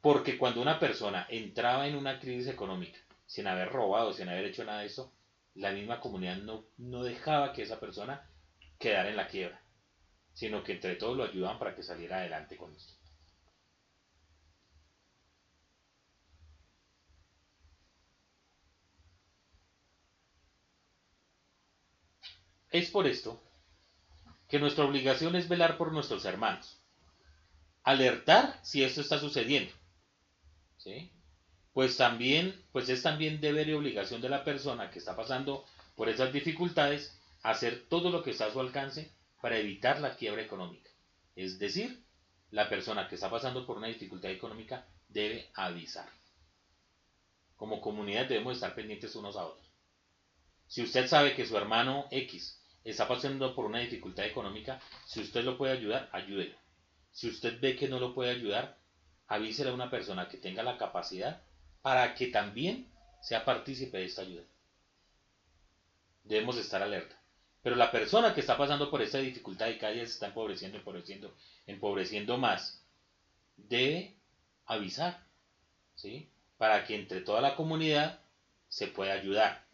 [0.00, 4.64] Porque cuando una persona entraba en una crisis económica sin haber robado, sin haber hecho
[4.64, 5.12] nada de eso,
[5.54, 8.30] la misma comunidad no, no dejaba que esa persona
[8.78, 9.60] quedara en la quiebra,
[10.34, 12.94] sino que entre todos lo ayudaban para que saliera adelante con esto.
[22.70, 23.45] Es por esto
[24.56, 26.78] que nuestra obligación es velar por nuestros hermanos,
[27.82, 29.70] alertar si esto está sucediendo,
[30.78, 31.12] ¿sí?
[31.74, 36.08] pues también, pues es también deber y obligación de la persona que está pasando por
[36.08, 40.88] esas dificultades hacer todo lo que está a su alcance para evitar la quiebra económica.
[41.34, 42.02] Es decir,
[42.50, 46.08] la persona que está pasando por una dificultad económica debe avisar.
[47.56, 49.70] Como comunidad debemos estar pendientes unos a otros.
[50.66, 55.44] Si usted sabe que su hermano X está pasando por una dificultad económica, si usted
[55.44, 56.56] lo puede ayudar, ayúdelo.
[57.10, 58.78] Si usted ve que no lo puede ayudar,
[59.26, 61.42] avísele a una persona que tenga la capacidad
[61.82, 62.88] para que también
[63.20, 64.44] sea partícipe de esta ayuda.
[66.24, 67.16] Debemos estar alerta.
[67.62, 70.78] Pero la persona que está pasando por esta dificultad y cada día se está empobreciendo,
[70.78, 71.34] empobreciendo,
[71.66, 72.80] empobreciendo más,
[73.56, 74.14] debe
[74.66, 75.26] avisar,
[75.96, 76.30] ¿sí?
[76.58, 78.20] Para que entre toda la comunidad
[78.68, 79.65] se pueda ayudar.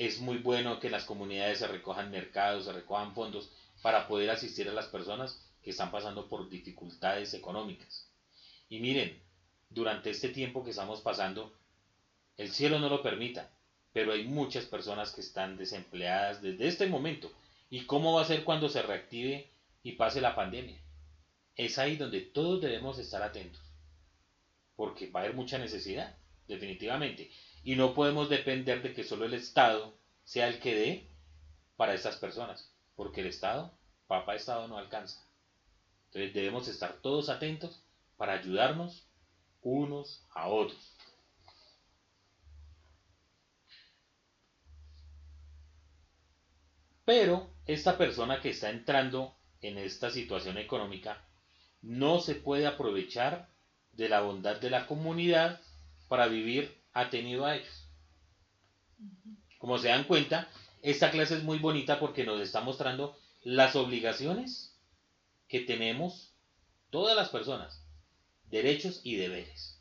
[0.00, 3.50] Es muy bueno que las comunidades se recojan mercados, se recojan fondos
[3.82, 8.08] para poder asistir a las personas que están pasando por dificultades económicas.
[8.70, 9.20] Y miren,
[9.68, 11.54] durante este tiempo que estamos pasando,
[12.38, 13.50] el cielo no lo permita,
[13.92, 17.30] pero hay muchas personas que están desempleadas desde este momento.
[17.68, 19.50] ¿Y cómo va a ser cuando se reactive
[19.82, 20.80] y pase la pandemia?
[21.56, 23.60] Es ahí donde todos debemos estar atentos,
[24.76, 26.16] porque va a haber mucha necesidad,
[26.48, 27.30] definitivamente.
[27.62, 29.94] Y no podemos depender de que solo el Estado
[30.24, 31.10] sea el que dé
[31.76, 33.72] para estas personas, porque el Estado,
[34.06, 35.22] papá Estado no alcanza.
[36.06, 37.82] Entonces debemos estar todos atentos
[38.16, 39.06] para ayudarnos
[39.62, 40.96] unos a otros.
[47.04, 51.24] Pero esta persona que está entrando en esta situación económica
[51.82, 53.48] no se puede aprovechar
[53.92, 55.60] de la bondad de la comunidad
[56.08, 57.88] para vivir atenido a ellos.
[59.58, 60.48] Como se dan cuenta,
[60.82, 64.76] esta clase es muy bonita porque nos está mostrando las obligaciones
[65.48, 66.32] que tenemos
[66.90, 67.84] todas las personas,
[68.44, 69.78] derechos y deberes.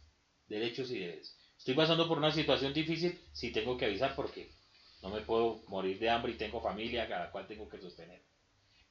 [0.47, 1.35] Derechos y deberes.
[1.57, 4.51] Estoy pasando por una situación difícil, si tengo que avisar porque
[5.01, 8.21] no me puedo morir de hambre y tengo familia, cada cual tengo que sostener.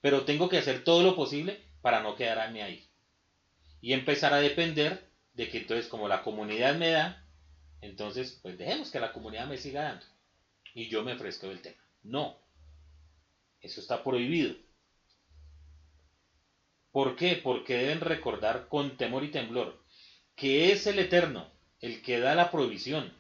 [0.01, 2.89] Pero tengo que hacer todo lo posible para no quedarme ahí.
[3.81, 7.25] Y empezar a depender de que entonces como la comunidad me da,
[7.81, 10.07] entonces pues dejemos que la comunidad me siga dando.
[10.74, 11.83] Y yo me ofrezco del tema.
[12.03, 12.39] No.
[13.61, 14.55] Eso está prohibido.
[16.93, 17.41] ¿Por qué?
[17.43, 19.83] Porque deben recordar con temor y temblor
[20.39, 21.51] que es el Eterno
[21.81, 23.12] el que da la provisión.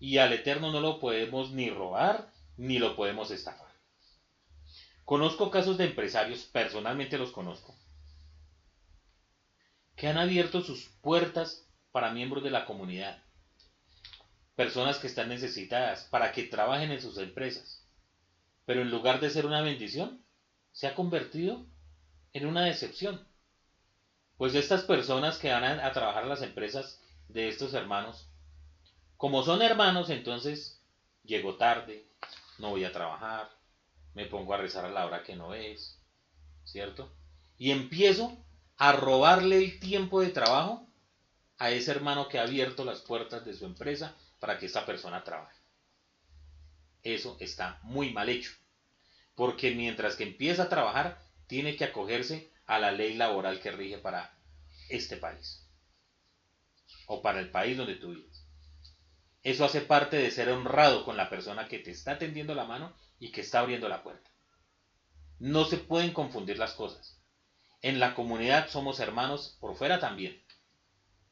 [0.00, 3.70] Y al Eterno no lo podemos ni robar ni lo podemos estafar.
[5.04, 7.76] Conozco casos de empresarios, personalmente los conozco,
[9.96, 13.22] que han abierto sus puertas para miembros de la comunidad,
[14.60, 17.82] personas que están necesitadas para que trabajen en sus empresas,
[18.66, 20.22] pero en lugar de ser una bendición,
[20.70, 21.64] se ha convertido
[22.34, 23.26] en una decepción.
[24.36, 28.28] Pues estas personas que van a, trabajar en las empresas de estos hermanos,
[29.16, 30.78] como son hermanos, entonces
[31.24, 32.04] llego tarde,
[32.58, 33.48] no voy a trabajar,
[34.12, 35.98] me pongo a rezar a la hora que no es,
[36.64, 37.10] ¿cierto?
[37.56, 38.36] Y empiezo
[38.76, 40.86] a robarle el tiempo de trabajo
[41.56, 45.22] a ese hermano que ha abierto las puertas de su empresa para que esta persona
[45.22, 45.56] trabaje.
[47.02, 48.52] Eso está muy mal hecho,
[49.34, 53.98] porque mientras que empieza a trabajar, tiene que acogerse a la ley laboral que rige
[53.98, 54.36] para
[54.88, 55.66] este país
[57.06, 58.46] o para el país donde tú vives.
[59.42, 62.94] Eso hace parte de ser honrado con la persona que te está tendiendo la mano
[63.18, 64.30] y que está abriendo la puerta.
[65.38, 67.18] No se pueden confundir las cosas.
[67.80, 70.42] En la comunidad somos hermanos, por fuera también.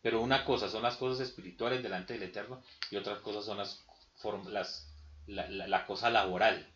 [0.00, 3.84] Pero una cosa son las cosas espirituales delante del Eterno y otras cosas son las,
[4.46, 4.88] las
[5.26, 6.72] la cosa laboral.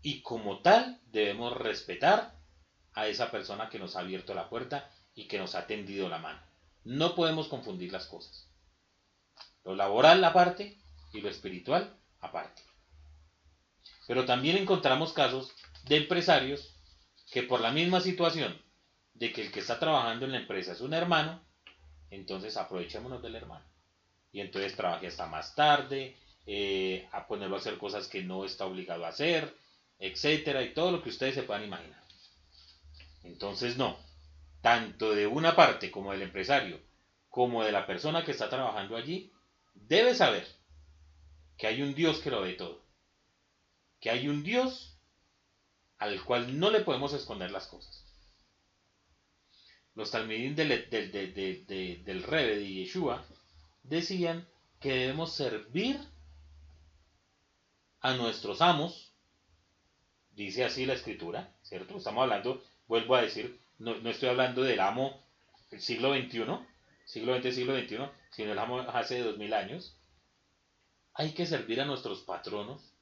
[0.00, 2.38] Y como tal debemos respetar
[2.94, 6.18] a esa persona que nos ha abierto la puerta y que nos ha tendido la
[6.18, 6.40] mano.
[6.84, 8.48] No podemos confundir las cosas.
[9.64, 10.80] Lo laboral aparte
[11.12, 12.62] y lo espiritual aparte.
[14.06, 15.52] Pero también encontramos casos
[15.84, 16.74] de empresarios
[17.30, 18.60] que por la misma situación
[19.14, 21.44] de que el que está trabajando en la empresa es un hermano,
[22.10, 23.64] entonces aprovechémonos del hermano.
[24.32, 28.66] Y entonces trabaje hasta más tarde, eh, a ponerlo a hacer cosas que no está
[28.66, 29.54] obligado a hacer,
[29.98, 32.02] etcétera, y todo lo que ustedes se puedan imaginar.
[33.24, 33.98] Entonces, no,
[34.62, 36.80] tanto de una parte como del empresario,
[37.28, 39.32] como de la persona que está trabajando allí,
[39.74, 40.46] debe saber
[41.56, 42.82] que hay un Dios que lo ve todo.
[44.00, 44.96] Que hay un Dios
[45.98, 48.04] al cual no le podemos esconder las cosas.
[49.98, 53.24] Los del, del, del Rebe de Yeshua
[53.82, 54.46] decían
[54.78, 55.98] que debemos servir
[58.00, 59.12] a nuestros amos
[60.30, 61.96] Dice así la escritura, ¿cierto?
[61.96, 65.20] Estamos hablando, vuelvo a decir, no, estoy hablando del amo
[65.68, 66.44] del siglo XXI,
[67.04, 67.98] siglo XX, siglo XXI,
[68.30, 69.96] sino el amo hace dos mil años.
[71.14, 72.94] Hay que servir a nuestros patronos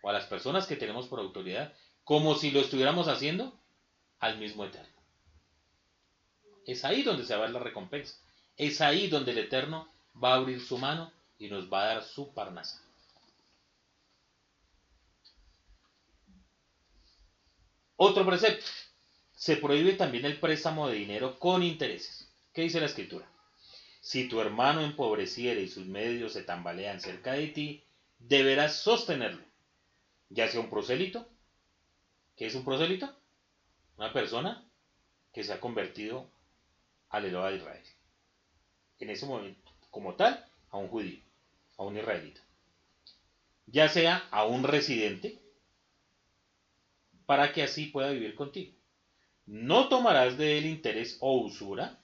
[0.00, 1.74] o a las personas que tenemos por autoridad
[2.04, 3.60] como si lo estuviéramos haciendo
[4.18, 4.97] al mismo Eterno.
[6.68, 8.14] Es ahí donde se va a ver la recompensa.
[8.54, 9.88] Es ahí donde el Eterno
[10.22, 12.78] va a abrir su mano y nos va a dar su parnasa.
[17.96, 18.66] Otro precepto.
[19.34, 22.28] Se prohíbe también el préstamo de dinero con intereses.
[22.52, 23.26] ¿Qué dice la escritura?
[24.02, 27.82] Si tu hermano empobreciere y sus medios se tambalean cerca de ti,
[28.18, 29.42] deberás sostenerlo.
[30.28, 31.26] Ya sea un prosélito.
[32.36, 33.10] ¿Qué es un prosélito?
[33.96, 34.68] Una persona
[35.32, 36.30] que se ha convertido
[37.10, 37.84] al Eloa de Israel.
[39.00, 41.22] en ese momento, como tal, a un judío,
[41.76, 42.40] a un israelita.
[43.66, 45.40] Ya sea a un residente,
[47.26, 48.72] para que así pueda vivir contigo.
[49.46, 52.00] No tomarás de él interés o usura,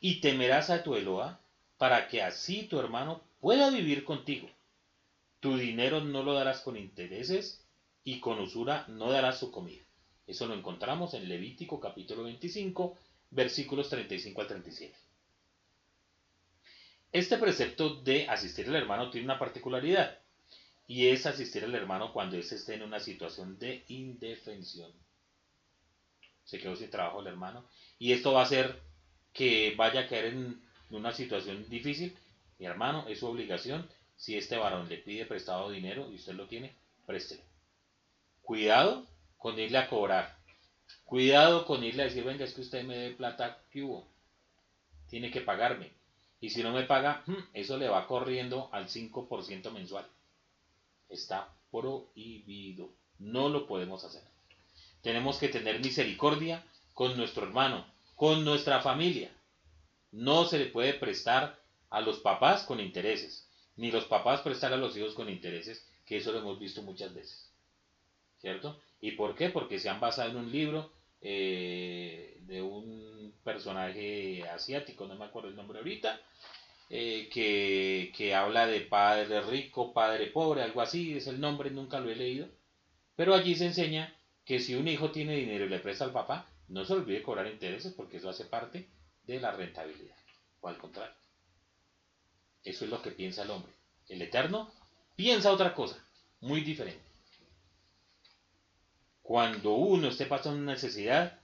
[0.00, 1.40] y temerás a tu Eloa,
[1.78, 4.48] para que así tu hermano pueda vivir contigo.
[5.40, 7.62] Tu dinero no lo darás con intereses,
[8.04, 9.82] y con usura no darás su comida.
[10.26, 12.96] Eso lo encontramos en Levítico capítulo 25,
[13.32, 14.94] versículos 35 al 37.
[17.12, 20.18] Este precepto de asistir al hermano tiene una particularidad
[20.86, 24.92] y es asistir al hermano cuando éste esté en una situación de indefensión.
[26.44, 27.64] Se quedó sin trabajo el hermano
[27.98, 28.80] y esto va a hacer
[29.32, 32.16] que vaya a caer en una situación difícil.
[32.58, 33.88] Mi hermano, es su obligación.
[34.16, 36.74] Si este varón le pide prestado dinero y usted lo tiene,
[37.06, 37.42] préstelo.
[38.42, 39.06] Cuidado
[39.38, 40.41] con irle a cobrar.
[41.04, 44.06] Cuidado con irle a decir, venga, es que usted me dé plata, ¿qué hubo?
[45.08, 45.90] Tiene que pagarme.
[46.40, 50.06] Y si no me paga, hmm, eso le va corriendo al 5% mensual.
[51.08, 52.90] Está prohibido.
[53.18, 54.22] No lo podemos hacer.
[55.02, 56.64] Tenemos que tener misericordia
[56.94, 57.86] con nuestro hermano,
[58.16, 59.30] con nuestra familia.
[60.10, 61.58] No se le puede prestar
[61.90, 66.16] a los papás con intereses, ni los papás prestar a los hijos con intereses, que
[66.16, 67.50] eso lo hemos visto muchas veces.
[68.40, 68.80] ¿Cierto?
[69.02, 69.50] ¿Y por qué?
[69.50, 75.48] Porque se han basado en un libro eh, de un personaje asiático, no me acuerdo
[75.48, 76.20] el nombre ahorita,
[76.88, 81.98] eh, que, que, habla de padre rico, padre pobre, algo así, es el nombre, nunca
[81.98, 82.46] lo he leído.
[83.16, 86.46] Pero allí se enseña que si un hijo tiene dinero y le presta al papá,
[86.68, 88.88] no se olvide cobrar intereses porque eso hace parte
[89.24, 90.16] de la rentabilidad.
[90.60, 91.16] O al contrario.
[92.62, 93.72] Eso es lo que piensa el hombre.
[94.08, 94.70] El Eterno
[95.16, 95.98] piensa otra cosa,
[96.40, 97.11] muy diferente
[99.32, 101.40] cuando uno esté pasando una necesidad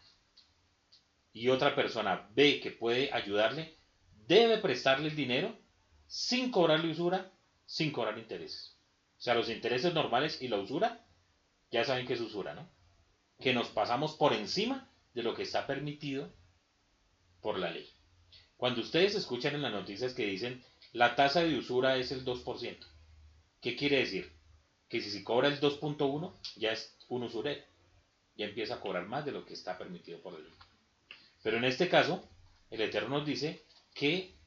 [1.33, 3.79] y otra persona ve que puede ayudarle,
[4.27, 5.59] debe prestarle el dinero
[6.07, 7.33] sin cobrarle usura,
[7.65, 8.77] sin cobrar intereses.
[9.17, 11.03] O sea, los intereses normales y la usura,
[11.71, 12.69] ya saben que es usura, ¿no?
[13.41, 16.31] Que nos pasamos por encima de lo que está permitido
[17.41, 17.89] por la ley.
[18.59, 20.63] Cuando ustedes escuchan en las noticias que dicen
[20.93, 22.87] la tasa de usura es el 2%,
[23.63, 24.31] ¿qué quiere decir?
[24.91, 27.68] Que si se cobra el 2.1 ya es un usurero
[28.39, 30.53] ya empieza a cobrar más de lo que está permitido por la ley.
[31.43, 32.27] Pero en este caso,
[32.71, 34.39] el Eterno nos dice que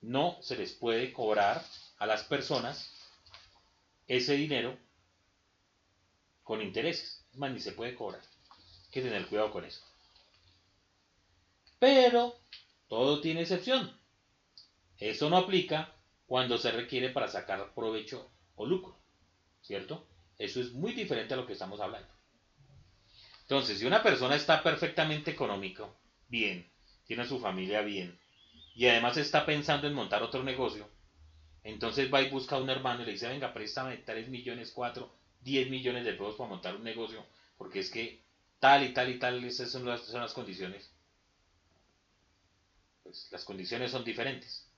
[0.00, 1.62] no se les puede cobrar
[1.98, 2.88] a las personas
[4.06, 4.78] ese dinero
[6.44, 7.26] con intereses.
[7.32, 8.22] Es más, ni se puede cobrar.
[8.22, 9.82] Hay que tener cuidado con eso.
[11.80, 12.38] Pero
[12.88, 13.98] todo tiene excepción.
[14.98, 15.94] Eso no aplica
[16.26, 18.96] cuando se requiere para sacar provecho o lucro.
[19.62, 20.06] ¿Cierto?
[20.38, 22.19] Eso es muy diferente a lo que estamos hablando.
[23.50, 25.96] Entonces, si una persona está perfectamente económico,
[26.28, 26.70] bien,
[27.04, 28.16] tiene su familia bien,
[28.76, 30.88] y además está pensando en montar otro negocio,
[31.64, 35.12] entonces va y busca a un hermano y le dice, venga, préstame 3 millones, 4,
[35.40, 37.26] 10 millones de pesos para montar un negocio,
[37.58, 38.22] porque es que
[38.60, 40.88] tal y tal y tal, esas son las, condiciones.
[43.02, 44.70] Pues las condiciones son diferentes.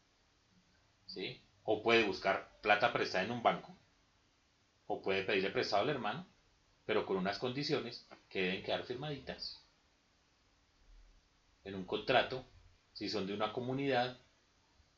[1.08, 1.42] ¿sí?
[1.64, 3.76] O puede buscar plata prestada en un banco,
[4.86, 6.31] o puede pedirle prestado al hermano,
[6.84, 9.62] pero con unas condiciones que deben quedar firmaditas
[11.64, 12.44] en un contrato,
[12.92, 14.18] si son de una comunidad,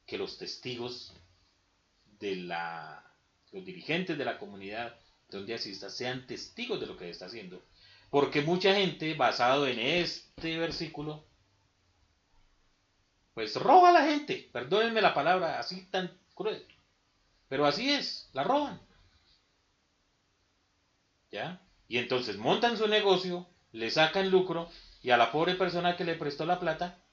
[0.06, 1.12] que los testigos
[2.18, 3.04] de la,
[3.52, 7.62] los dirigentes de la comunidad donde asista sean testigos de lo que está haciendo.
[8.10, 11.24] Porque mucha gente, basado en este versículo,
[13.34, 16.64] pues roba a la gente, perdónenme la palabra así tan cruel,
[17.48, 18.80] pero así es, la roban.
[21.32, 21.63] ¿Ya?
[21.88, 24.70] Y entonces montan su negocio, le sacan lucro
[25.02, 27.04] y a la pobre persona que le prestó la plata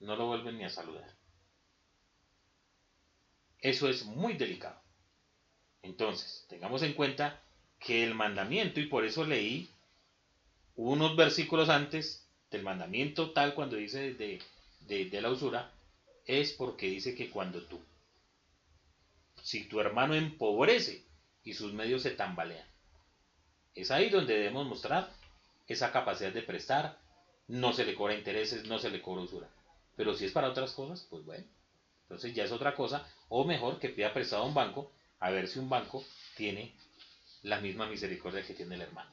[0.00, 1.16] no lo vuelven ni a saludar.
[3.60, 4.80] Eso es muy delicado.
[5.82, 7.40] Entonces, tengamos en cuenta
[7.78, 9.70] que el mandamiento, y por eso leí
[10.74, 14.42] unos versículos antes del mandamiento tal cuando dice de,
[14.80, 15.72] de la usura,
[16.26, 17.80] es porque dice que cuando tú,
[19.42, 21.04] si tu hermano empobrece
[21.44, 22.68] y sus medios se tambalean,
[23.76, 25.12] es ahí donde debemos mostrar
[25.68, 26.98] esa capacidad de prestar.
[27.46, 29.48] No se le cobra intereses, no se le cobra usura.
[29.96, 31.44] Pero si es para otras cosas, pues bueno.
[32.02, 33.06] Entonces ya es otra cosa.
[33.28, 36.04] O mejor que pida prestado a un banco a ver si un banco
[36.36, 36.74] tiene
[37.42, 39.10] la misma misericordia que tiene el hermano.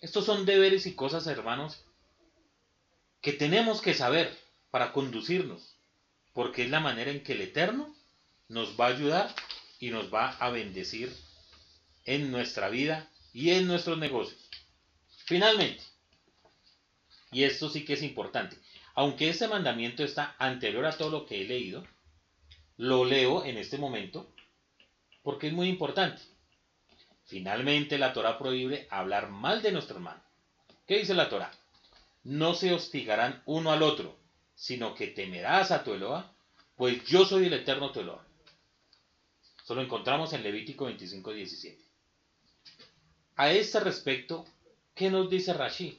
[0.00, 1.84] Estos son deberes y cosas, hermanos,
[3.20, 4.36] que tenemos que saber
[4.70, 5.76] para conducirnos.
[6.32, 7.94] Porque es la manera en que el Eterno
[8.48, 9.34] nos va a ayudar
[9.78, 11.14] y nos va a bendecir
[12.04, 14.48] en nuestra vida y en nuestros negocios.
[15.26, 15.82] Finalmente,
[17.32, 18.56] y esto sí que es importante,
[18.94, 21.86] aunque este mandamiento está anterior a todo lo que he leído,
[22.76, 24.34] lo leo en este momento
[25.22, 26.22] porque es muy importante.
[27.24, 30.22] Finalmente, la Torah prohíbe hablar mal de nuestro hermano.
[30.86, 31.52] ¿Qué dice la Torah?
[32.24, 34.18] No se hostigarán uno al otro,
[34.54, 36.34] sino que temerás a tu Eloa,
[36.76, 38.26] pues yo soy el eterno tu Eloa.
[39.62, 41.89] Eso lo encontramos en Levítico 25, 17.
[43.40, 44.44] A este respecto,
[44.94, 45.98] ¿qué nos dice Rashi?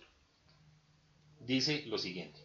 [1.40, 2.40] Dice lo siguiente.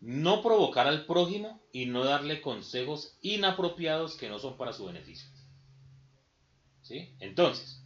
[0.00, 5.30] No provocar al prójimo y no darle consejos inapropiados que no son para su beneficio.
[6.82, 7.14] ¿Sí?
[7.20, 7.80] Entonces,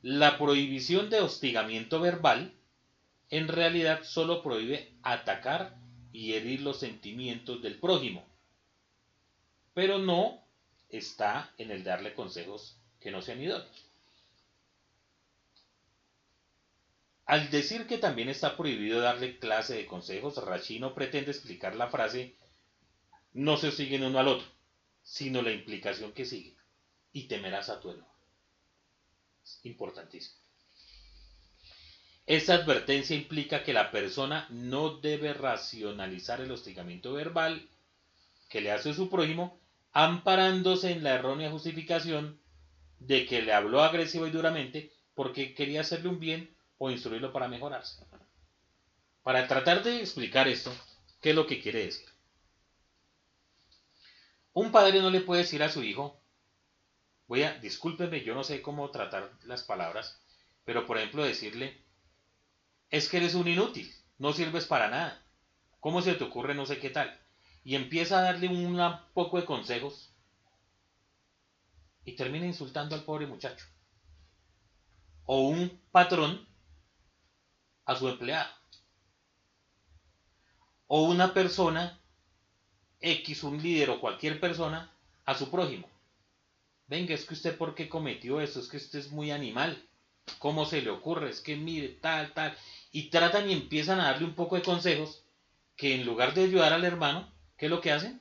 [0.00, 2.54] la prohibición de hostigamiento verbal
[3.28, 5.76] en realidad solo prohíbe atacar
[6.10, 8.24] y herir los sentimientos del prójimo
[9.74, 10.40] pero no
[10.88, 13.84] está en el darle consejos que no sean idóneos.
[17.26, 21.88] Al decir que también está prohibido darle clase de consejos, Rashi no pretende explicar la
[21.88, 22.34] frase
[23.34, 24.46] no se siguen uno al otro,
[25.02, 26.56] sino la implicación que sigue.
[27.12, 28.14] Y temerás a tu enojo.
[29.64, 30.36] Importantísimo.
[32.26, 37.68] Esta advertencia implica que la persona no debe racionalizar el hostigamiento verbal
[38.48, 39.60] que le hace su prójimo
[39.92, 42.40] amparándose en la errónea justificación
[43.06, 47.48] de que le habló agresivo y duramente porque quería hacerle un bien o instruirlo para
[47.48, 48.04] mejorarse.
[49.22, 50.72] Para tratar de explicar esto,
[51.20, 52.06] ¿qué es lo que quiere decir?
[54.52, 56.20] Un padre no le puede decir a su hijo,
[57.26, 60.20] voy a, discúlpeme, yo no sé cómo tratar las palabras,
[60.64, 61.82] pero por ejemplo decirle,
[62.90, 65.24] es que eres un inútil, no sirves para nada,
[65.80, 67.18] ¿cómo se te ocurre no sé qué tal?
[67.64, 68.78] y empieza a darle un
[69.14, 70.13] poco de consejos
[72.04, 73.66] y termina insultando al pobre muchacho.
[75.26, 76.46] O un patrón
[77.84, 78.50] a su empleado.
[80.86, 81.98] O una persona
[83.00, 84.92] X, un líder o cualquier persona
[85.24, 85.88] a su prójimo.
[86.86, 89.82] Venga, es que usted por qué cometió eso, es que usted es muy animal.
[90.38, 91.30] ¿Cómo se le ocurre?
[91.30, 92.56] Es que mire, tal, tal.
[92.92, 95.22] Y tratan y empiezan a darle un poco de consejos
[95.76, 98.20] que en lugar de ayudar al hermano, ¿qué es lo que hacen?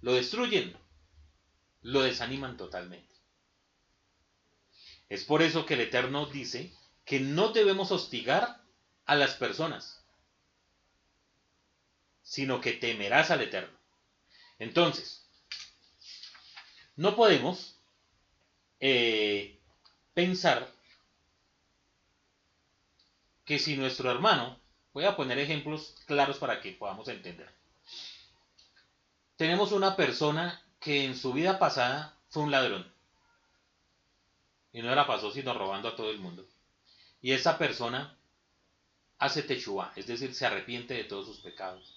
[0.00, 0.76] Lo destruyen,
[1.82, 3.14] lo desaniman totalmente.
[5.08, 6.72] Es por eso que el Eterno dice
[7.04, 8.62] que no debemos hostigar
[9.06, 10.04] a las personas,
[12.22, 13.78] sino que temerás al Eterno.
[14.58, 15.26] Entonces,
[16.96, 17.76] no podemos
[18.80, 19.58] eh,
[20.14, 20.70] pensar
[23.46, 24.60] que si nuestro hermano,
[24.92, 27.58] voy a poner ejemplos claros para que podamos entender
[29.38, 32.90] tenemos una persona que en su vida pasada fue un ladrón.
[34.72, 36.46] Y no la pasó sino robando a todo el mundo.
[37.20, 38.16] Y esa persona
[39.18, 41.94] hace techua, es decir, se arrepiente de todos sus pecados.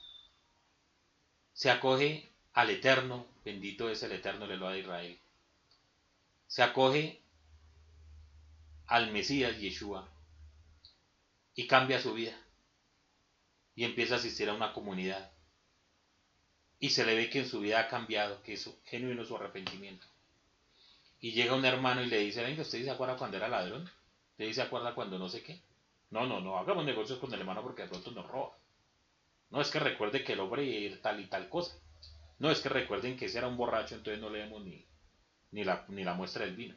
[1.53, 5.19] Se acoge al Eterno, bendito es el Eterno, el de Israel.
[6.47, 7.21] Se acoge
[8.87, 10.09] al Mesías Yeshua
[11.55, 12.35] y cambia su vida.
[13.75, 15.31] Y empieza a asistir a una comunidad
[16.81, 20.07] y se le ve que en su vida ha cambiado, que es genuino su arrepentimiento.
[21.19, 23.87] Y llega un hermano y le dice, venga, ¿usted se acuerda cuando era ladrón?
[24.31, 25.61] ¿Usted se acuerda cuando no sé qué?
[26.09, 28.57] No, no, no, hagamos negocios con el hermano porque de pronto nos roba.
[29.51, 31.77] No es que recuerde que el hombre era tal y tal cosa.
[32.39, 34.83] No es que recuerden que ese era un borracho, entonces no le demos ni,
[35.51, 36.75] ni, la, ni la muestra del vino.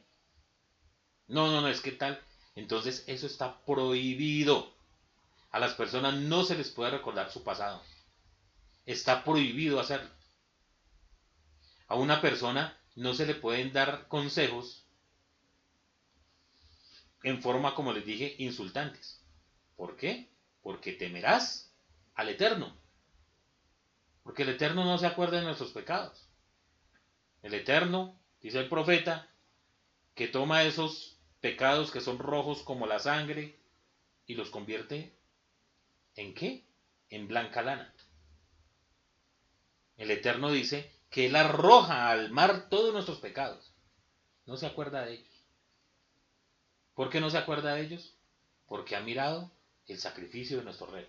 [1.28, 2.20] No, no, no, es que tal.
[2.56, 4.70] Entonces eso está prohibido.
[5.50, 7.80] A las personas no se les puede recordar su pasado.
[8.86, 10.10] Está prohibido hacerlo.
[11.86, 14.86] A una persona no se le pueden dar consejos
[17.22, 19.24] en forma, como les dije, insultantes.
[19.76, 20.30] ¿Por qué?
[20.62, 21.74] Porque temerás
[22.14, 22.76] al Eterno.
[24.22, 26.28] Porque el Eterno no se acuerda de nuestros pecados.
[27.42, 29.28] El Eterno, dice el profeta,
[30.14, 33.58] que toma esos pecados que son rojos como la sangre
[34.26, 35.14] y los convierte
[36.16, 36.64] en qué?
[37.10, 37.93] En blanca lana.
[39.96, 43.72] El Eterno dice que Él arroja al mar todos nuestros pecados.
[44.46, 45.44] No se acuerda de ellos.
[46.94, 48.14] ¿Por qué no se acuerda de ellos?
[48.66, 49.50] Porque ha mirado
[49.86, 51.08] el sacrificio de nuestro rey.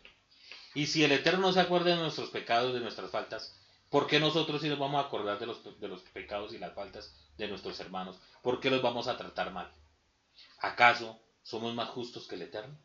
[0.73, 3.55] Y si el Eterno no se acuerda de nuestros pecados, de nuestras faltas,
[3.89, 5.45] ¿por qué nosotros sí nos vamos a acordar de
[5.87, 8.19] los pecados y las faltas de nuestros hermanos?
[8.41, 9.71] ¿Por qué los vamos a tratar mal?
[10.59, 12.77] ¿Acaso somos más justos que el Eterno?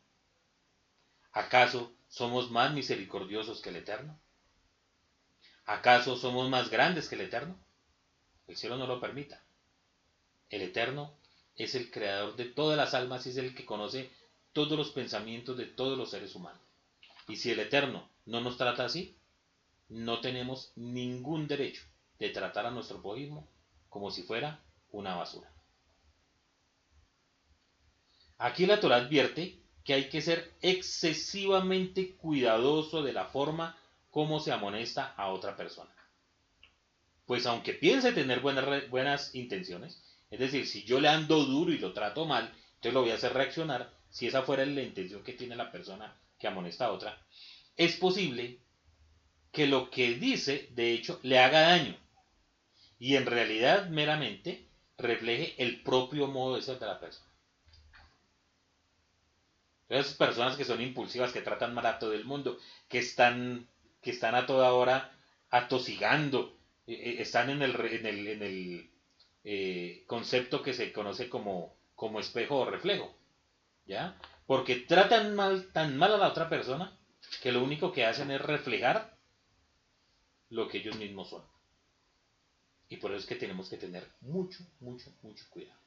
[1.33, 4.21] ¿Acaso somos más misericordiosos que el Eterno?
[5.71, 7.57] ¿Acaso somos más grandes que el Eterno?
[8.49, 9.41] El cielo no lo permita.
[10.49, 11.15] El Eterno
[11.55, 14.11] es el creador de todas las almas y es el que conoce
[14.53, 16.61] todos los pensamientos de todos los seres humanos.
[17.29, 19.17] Y si el Eterno no nos trata así,
[19.89, 21.85] no tenemos ningún derecho
[22.19, 23.47] de tratar a nuestro prójimo
[23.89, 24.61] como si fuera
[24.91, 25.53] una basura.
[28.39, 33.80] Aquí la Torah advierte que hay que ser excesivamente cuidadoso de la forma
[34.11, 35.91] como se amonesta a otra persona.
[37.27, 41.79] Pues aunque piense tener buenas, buenas intenciones, es decir, si yo le ando duro y
[41.79, 45.33] lo trato mal, entonces lo voy a hacer reaccionar, si esa fuera la intención que
[45.33, 47.25] tiene la persona que amonesta a otra,
[47.77, 48.61] es posible
[49.53, 51.97] que lo que dice, de hecho, le haga daño.
[52.99, 57.31] Y en realidad meramente refleje el propio modo de ser de la persona.
[59.89, 62.59] Esas personas que son impulsivas, que tratan mal a todo el mundo,
[62.89, 63.67] que están,
[64.03, 65.13] que están a toda hora
[65.51, 68.91] atosigando, eh, están en el, en el, en el
[69.45, 73.15] eh, concepto que se conoce como, como espejo o reflejo.
[73.87, 74.17] ¿Ya?
[74.47, 76.97] Porque tratan mal, tan mal a la otra persona
[77.43, 79.17] que lo único que hacen es reflejar
[80.49, 81.43] lo que ellos mismos son.
[82.89, 85.79] Y por eso es que tenemos que tener mucho, mucho, mucho cuidado.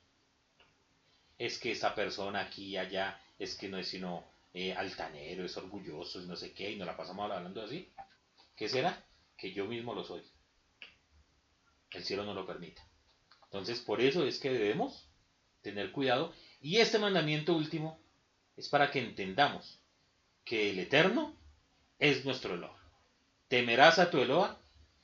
[1.37, 5.57] Es que esa persona aquí y allá es que no es sino eh, altanero, es
[5.57, 7.91] orgulloso, es no sé qué, y nos la pasamos hablando así.
[8.55, 9.03] ¿Qué será?
[9.37, 10.21] Que yo mismo lo soy.
[11.91, 12.81] El cielo no lo permite.
[13.45, 15.07] Entonces, por eso es que debemos
[15.61, 16.33] tener cuidado.
[16.61, 17.99] Y este mandamiento último
[18.57, 19.79] es para que entendamos
[20.45, 21.35] que el Eterno
[21.99, 22.77] es nuestro Eloa.
[23.47, 24.59] Temerás a tu Eloa,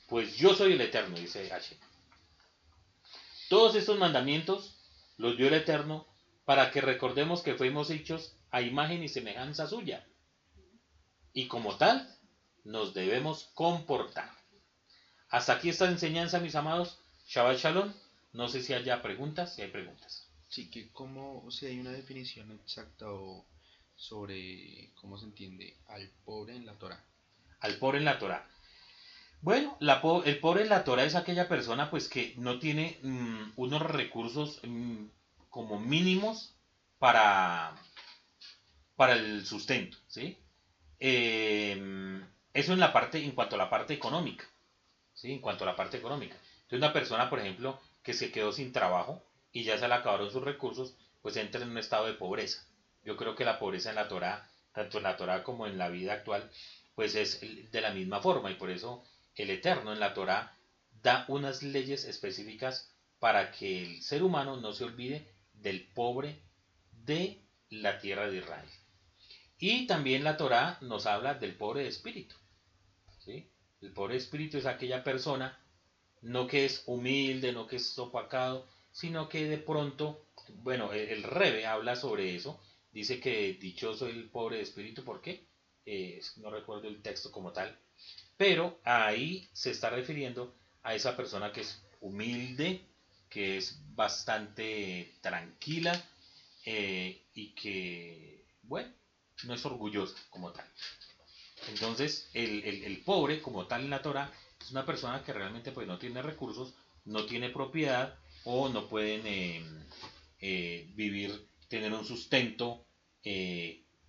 [0.07, 1.77] pues yo soy el Eterno, dice H.
[3.49, 4.75] Todos estos mandamientos
[5.17, 6.07] los dio el Eterno
[6.45, 10.05] para que recordemos que fuimos hechos a imagen y semejanza suya.
[11.33, 12.07] Y como tal,
[12.63, 14.31] nos debemos comportar.
[15.29, 16.99] Hasta aquí esta enseñanza, mis amados.
[17.27, 17.93] Shabbat Shalom.
[18.33, 20.27] No sé si haya preguntas, si hay preguntas.
[20.47, 23.45] Sí, que como, si hay una definición exacta o
[23.95, 27.03] sobre cómo se entiende al pobre en la Torah.
[27.59, 28.47] Al pobre en la Torah.
[29.41, 29.77] Bueno,
[30.25, 34.59] el pobre en la Torah es aquella persona pues que no tiene mm, unos recursos
[34.63, 35.05] mm,
[35.49, 36.55] como mínimos
[36.97, 37.75] para,
[38.99, 40.37] para el sustento, ¿sí?
[40.99, 42.21] Em,
[42.53, 44.45] eso en la parte, en cuanto a la parte económica,
[45.13, 45.31] ¿sí?
[45.31, 46.35] En cuanto a la parte económica.
[46.63, 49.23] Entonces una persona, por ejemplo, que se quedó sin trabajo
[49.53, 52.67] y ya se le acabaron sus recursos, pues entra en un estado de pobreza.
[53.05, 55.87] Yo creo que la pobreza en la Torah, tanto en la Torah como en la
[55.87, 56.51] vida actual,
[56.93, 57.39] pues es
[57.71, 60.57] de la misma forma y por eso el Eterno en la Torah
[61.01, 66.41] da unas leyes específicas para que el ser humano no se olvide del pobre
[66.91, 68.69] de la tierra de Israel.
[69.59, 72.35] Y también la Torá nos habla del pobre espíritu.
[73.19, 73.49] ¿sí?
[73.81, 75.59] El pobre espíritu es aquella persona,
[76.21, 80.25] no que es humilde, no que es opacado, sino que de pronto,
[80.63, 82.59] bueno, el, Rebe habla sobre eso,
[82.91, 85.45] dice que dichoso el pobre espíritu, ¿por qué?
[85.85, 87.77] Eh, no recuerdo el texto como tal,
[88.37, 92.81] pero ahí se está refiriendo a esa persona que es humilde,
[93.29, 96.01] que es bastante tranquila
[96.65, 98.93] eh, y que, bueno,
[99.43, 100.65] no es orgullosa como tal.
[101.67, 105.97] Entonces, el, pobre como tal en la Torah es una persona que realmente pues, no
[105.97, 106.73] tiene recursos,
[107.05, 109.63] no tiene propiedad o no pueden eh,
[110.39, 112.85] eh, vivir, tener un sustento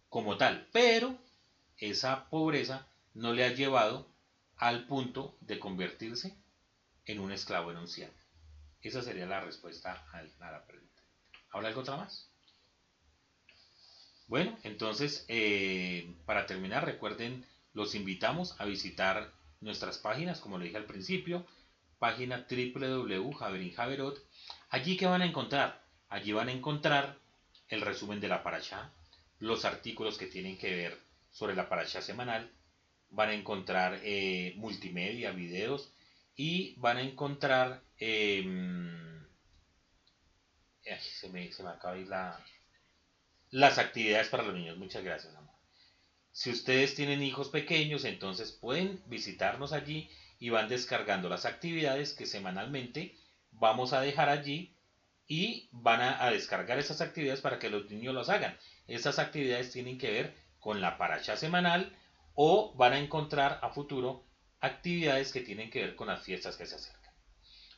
[0.08, 0.68] como tal.
[0.72, 1.18] Pero
[1.76, 4.08] esa pobreza no le ha llevado
[4.56, 6.36] al punto de convertirse
[7.06, 8.12] en un esclavo enunciado.
[8.82, 11.02] Esa sería la respuesta a la pregunta.
[11.50, 12.29] ¿Habrá algo otra más?
[14.30, 20.76] Bueno, entonces, eh, para terminar, recuerden, los invitamos a visitar nuestras páginas, como le dije
[20.76, 21.44] al principio,
[21.98, 24.22] página www.javerinjaverot.
[24.68, 27.18] Allí que van a encontrar, allí van a encontrar
[27.70, 28.92] el resumen de la paracha,
[29.40, 31.00] los artículos que tienen que ver
[31.32, 32.52] sobre la paracha semanal,
[33.10, 35.92] van a encontrar eh, multimedia, videos,
[36.36, 39.24] y van a encontrar em,
[41.00, 42.38] se, me, se me acaba de ir la,
[43.50, 44.76] las actividades para los niños.
[44.76, 45.54] Muchas gracias, amor.
[46.32, 52.26] Si ustedes tienen hijos pequeños, entonces pueden visitarnos allí y van descargando las actividades que
[52.26, 53.16] semanalmente
[53.50, 54.74] vamos a dejar allí
[55.26, 58.56] y van a, descargar esas actividades para que los niños las hagan.
[58.88, 61.96] Estas actividades tienen que ver con la paracha semanal
[62.34, 64.24] o van a encontrar a futuro
[64.60, 67.12] actividades que tienen que ver con las fiestas que se acercan.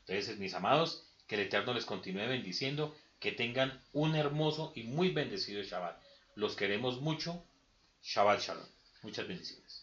[0.01, 5.11] Entonces, mis amados, que el Eterno les continúe bendiciendo, que tengan un hermoso y muy
[5.11, 5.97] bendecido Shabbat.
[6.35, 7.45] Los queremos mucho.
[8.03, 8.67] Shabbat Shalom.
[9.03, 9.82] Muchas bendiciones.